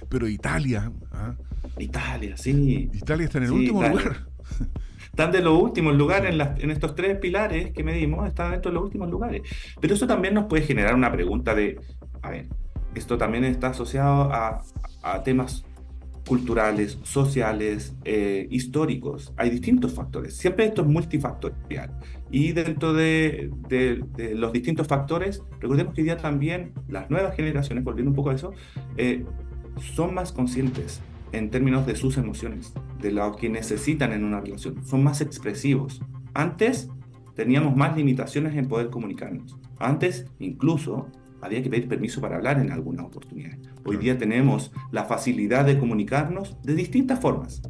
pero, 0.08 0.28
Italia. 0.28 0.90
¿ah? 1.12 1.34
Italia, 1.78 2.36
sí. 2.36 2.90
Italia 2.92 3.26
está 3.26 3.38
en 3.38 3.44
el 3.44 3.52
último 3.52 3.82
lugar. 3.82 4.26
Están 5.20 5.32
de 5.32 5.42
los 5.42 5.60
últimos 5.60 5.94
lugares 5.94 6.34
en, 6.34 6.40
en, 6.40 6.70
estos 6.70 6.94
tres 6.94 7.18
pilares 7.18 7.72
que 7.72 7.84
medimos, 7.84 8.26
están 8.26 8.52
dentro 8.52 8.70
de 8.70 8.76
los 8.76 8.84
últimos 8.84 9.10
lugares. 9.10 9.42
Pero 9.78 9.92
eso 9.92 10.06
también 10.06 10.32
nos 10.32 10.46
puede 10.46 10.62
generar 10.62 10.94
una 10.94 11.12
pregunta 11.12 11.54
de, 11.54 11.78
a 12.22 12.30
ver, 12.30 12.46
esto 12.94 13.18
también 13.18 13.44
está 13.44 13.66
asociado 13.66 14.32
a, 14.32 14.62
a 15.02 15.22
temas 15.22 15.66
culturales, 16.26 16.98
sociales, 17.02 17.94
eh, 18.06 18.46
históricos. 18.50 19.34
Hay 19.36 19.50
distintos 19.50 19.92
factores. 19.92 20.38
Siempre 20.38 20.64
esto 20.64 20.80
es 20.80 20.88
multifactorial. 20.88 21.90
Y 22.30 22.52
dentro 22.52 22.94
de, 22.94 23.50
de, 23.68 24.34
los 24.34 24.54
distintos 24.54 24.86
factores, 24.86 25.42
recordemos 25.60 25.92
que 25.92 26.00
hoy 26.00 26.04
día 26.06 26.16
también 26.16 26.72
las 26.88 27.10
nuevas 27.10 27.36
generaciones, 27.36 27.84
volviendo 27.84 28.08
un 28.08 28.16
poco 28.16 28.30
a 28.30 28.36
eso, 28.36 28.54
eh, 28.96 29.26
son 29.94 30.14
más 30.14 30.32
conscientes 30.32 31.02
en 31.32 31.50
términos 31.50 31.86
de 31.86 31.96
sus 31.96 32.16
emociones, 32.16 32.72
de 33.00 33.12
lo 33.12 33.36
que 33.36 33.48
necesitan 33.48 34.12
en 34.12 34.24
una 34.24 34.40
relación. 34.40 34.84
Son 34.84 35.02
más 35.02 35.20
expresivos. 35.20 36.00
Antes 36.34 36.90
teníamos 37.34 37.76
más 37.76 37.96
limitaciones 37.96 38.56
en 38.56 38.68
poder 38.68 38.90
comunicarnos. 38.90 39.56
Antes, 39.78 40.26
incluso, 40.38 41.08
había 41.40 41.62
que 41.62 41.70
pedir 41.70 41.88
permiso 41.88 42.20
para 42.20 42.36
hablar 42.36 42.58
en 42.58 42.70
algunas 42.70 43.06
oportunidades. 43.06 43.58
Hoy 43.84 43.96
día 43.96 44.18
tenemos 44.18 44.72
la 44.90 45.04
facilidad 45.04 45.64
de 45.64 45.78
comunicarnos 45.78 46.56
de 46.62 46.74
distintas 46.74 47.20
formas. 47.20 47.62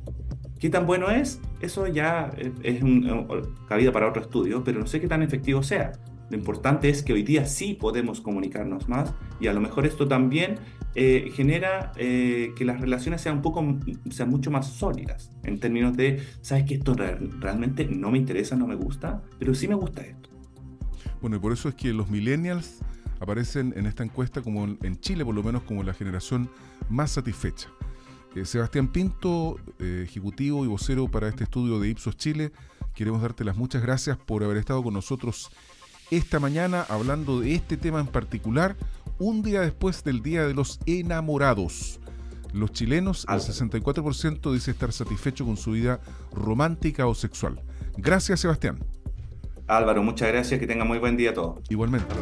¿Qué 0.59 0.69
tan 0.69 0.87
bueno 0.87 1.11
es? 1.11 1.41
Eso 1.61 1.87
ya 1.87 2.31
es 2.63 2.83
un, 2.83 3.55
cabida 3.69 3.93
para 3.93 4.09
otro 4.09 4.23
estudio, 4.23 4.63
pero 4.63 4.79
no 4.79 4.87
sé 4.87 5.01
qué 5.01 5.09
tan 5.09 5.23
efectivo 5.23 5.63
sea. 5.63 5.93
Lo 6.31 6.37
importante 6.37 6.89
es 6.89 7.03
que 7.03 7.13
hoy 7.13 7.25
día 7.25 7.45
sí 7.45 7.75
podemos 7.75 8.21
comunicarnos 8.21 8.89
más 8.89 9.13
y 9.41 9.49
a 9.49 9.53
lo 9.53 9.61
mejor 9.61 9.85
esto 9.85 10.07
también 10.07 10.61
eh, 10.95 11.31
genera 11.35 11.93
eh, 11.97 12.53
que 12.57 12.65
las 12.65 12.81
relaciones 12.81 13.21
sean 13.21 13.37
un 13.37 13.43
poco, 13.43 13.65
sean 14.11 14.31
mucho 14.31 14.51
más 14.53 14.69
sólidas 14.69 15.31
en 15.43 15.59
términos 15.59 15.97
de, 15.97 16.23
sabes 16.41 16.65
que 16.65 16.75
esto 16.75 16.95
realmente 16.95 17.85
no 17.85 18.13
me 18.13 18.19
interesa, 18.19 18.55
no 18.55 18.69
me 18.69 18.77
gusta, 18.77 19.23
pero 19.41 19.55
sí 19.55 19.67
me 19.67 19.75
gusta 19.75 20.03
esto. 20.03 20.31
Bueno, 21.21 21.37
y 21.37 21.39
por 21.41 21.53
eso 21.53 21.69
es 21.69 21.75
que 21.75 21.93
los 21.93 22.09
millennials 22.09 22.79
aparecen 23.19 23.75
en 23.77 23.87
esta 23.87 24.05
encuesta 24.05 24.41
como 24.41 24.65
en 24.65 25.01
Chile 25.01 25.25
por 25.25 25.35
lo 25.35 25.43
menos 25.43 25.63
como 25.65 25.83
la 25.83 25.95
generación 25.95 26.49
más 26.89 27.11
satisfecha. 27.11 27.69
Eh, 28.37 28.45
Sebastián 28.45 28.87
Pinto, 28.93 29.59
ejecutivo 29.81 30.65
y 30.65 30.69
vocero 30.69 31.09
para 31.09 31.29
este 31.29 31.43
estudio 31.43 31.81
de 31.81 31.89
Ipsos 31.89 32.17
Chile, 32.17 32.53
queremos 32.95 33.21
darte 33.21 33.45
las 33.45 33.57
muchas 33.57 33.83
gracias 33.83 34.17
por 34.17 34.45
haber 34.45 34.57
estado 34.59 34.83
con 34.85 34.95
nosotros 34.95 35.51
esta 36.11 36.41
mañana 36.41 36.85
hablando 36.89 37.41
de 37.41 37.55
este 37.55 37.77
tema 37.77 38.01
en 38.01 38.07
particular, 38.07 38.77
un 39.19 39.43
día 39.43 39.61
después 39.61 40.03
del 40.03 40.23
Día 40.23 40.47
de 40.47 40.55
los 40.55 40.81
Enamorados. 40.87 42.01
Los 42.53 42.73
chilenos, 42.73 43.27
el 43.29 43.41
64% 43.41 44.53
dice 44.53 44.73
estar 44.73 44.93
satisfecho 44.93 45.45
con 45.45 45.57
su 45.57 45.73
vida 45.73 46.01
romántica 46.33 47.07
o 47.07 47.15
sexual. 47.15 47.61
Gracias, 47.97 48.41
Sebastián. 48.41 48.79
Álvaro, 49.69 50.03
muchas 50.03 50.29
gracias, 50.29 50.59
que 50.59 50.67
tenga 50.67 50.85
muy 50.85 50.99
buen 50.99 51.17
día 51.17 51.31
a 51.31 51.35
todos. 51.35 51.61
Igualmente. 51.69 52.13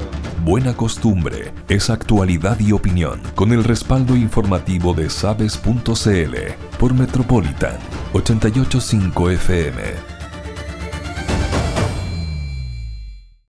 Buena 0.44 0.76
costumbre 0.76 1.52
es 1.68 1.88
actualidad 1.88 2.60
y 2.60 2.72
opinión 2.72 3.22
con 3.34 3.52
el 3.52 3.64
respaldo 3.64 4.16
informativo 4.16 4.92
de 4.92 5.08
sabes.cl 5.08 6.36
por 6.78 6.92
Metropolitan 6.94 7.78
885 8.12 9.30
FM. 9.30 10.17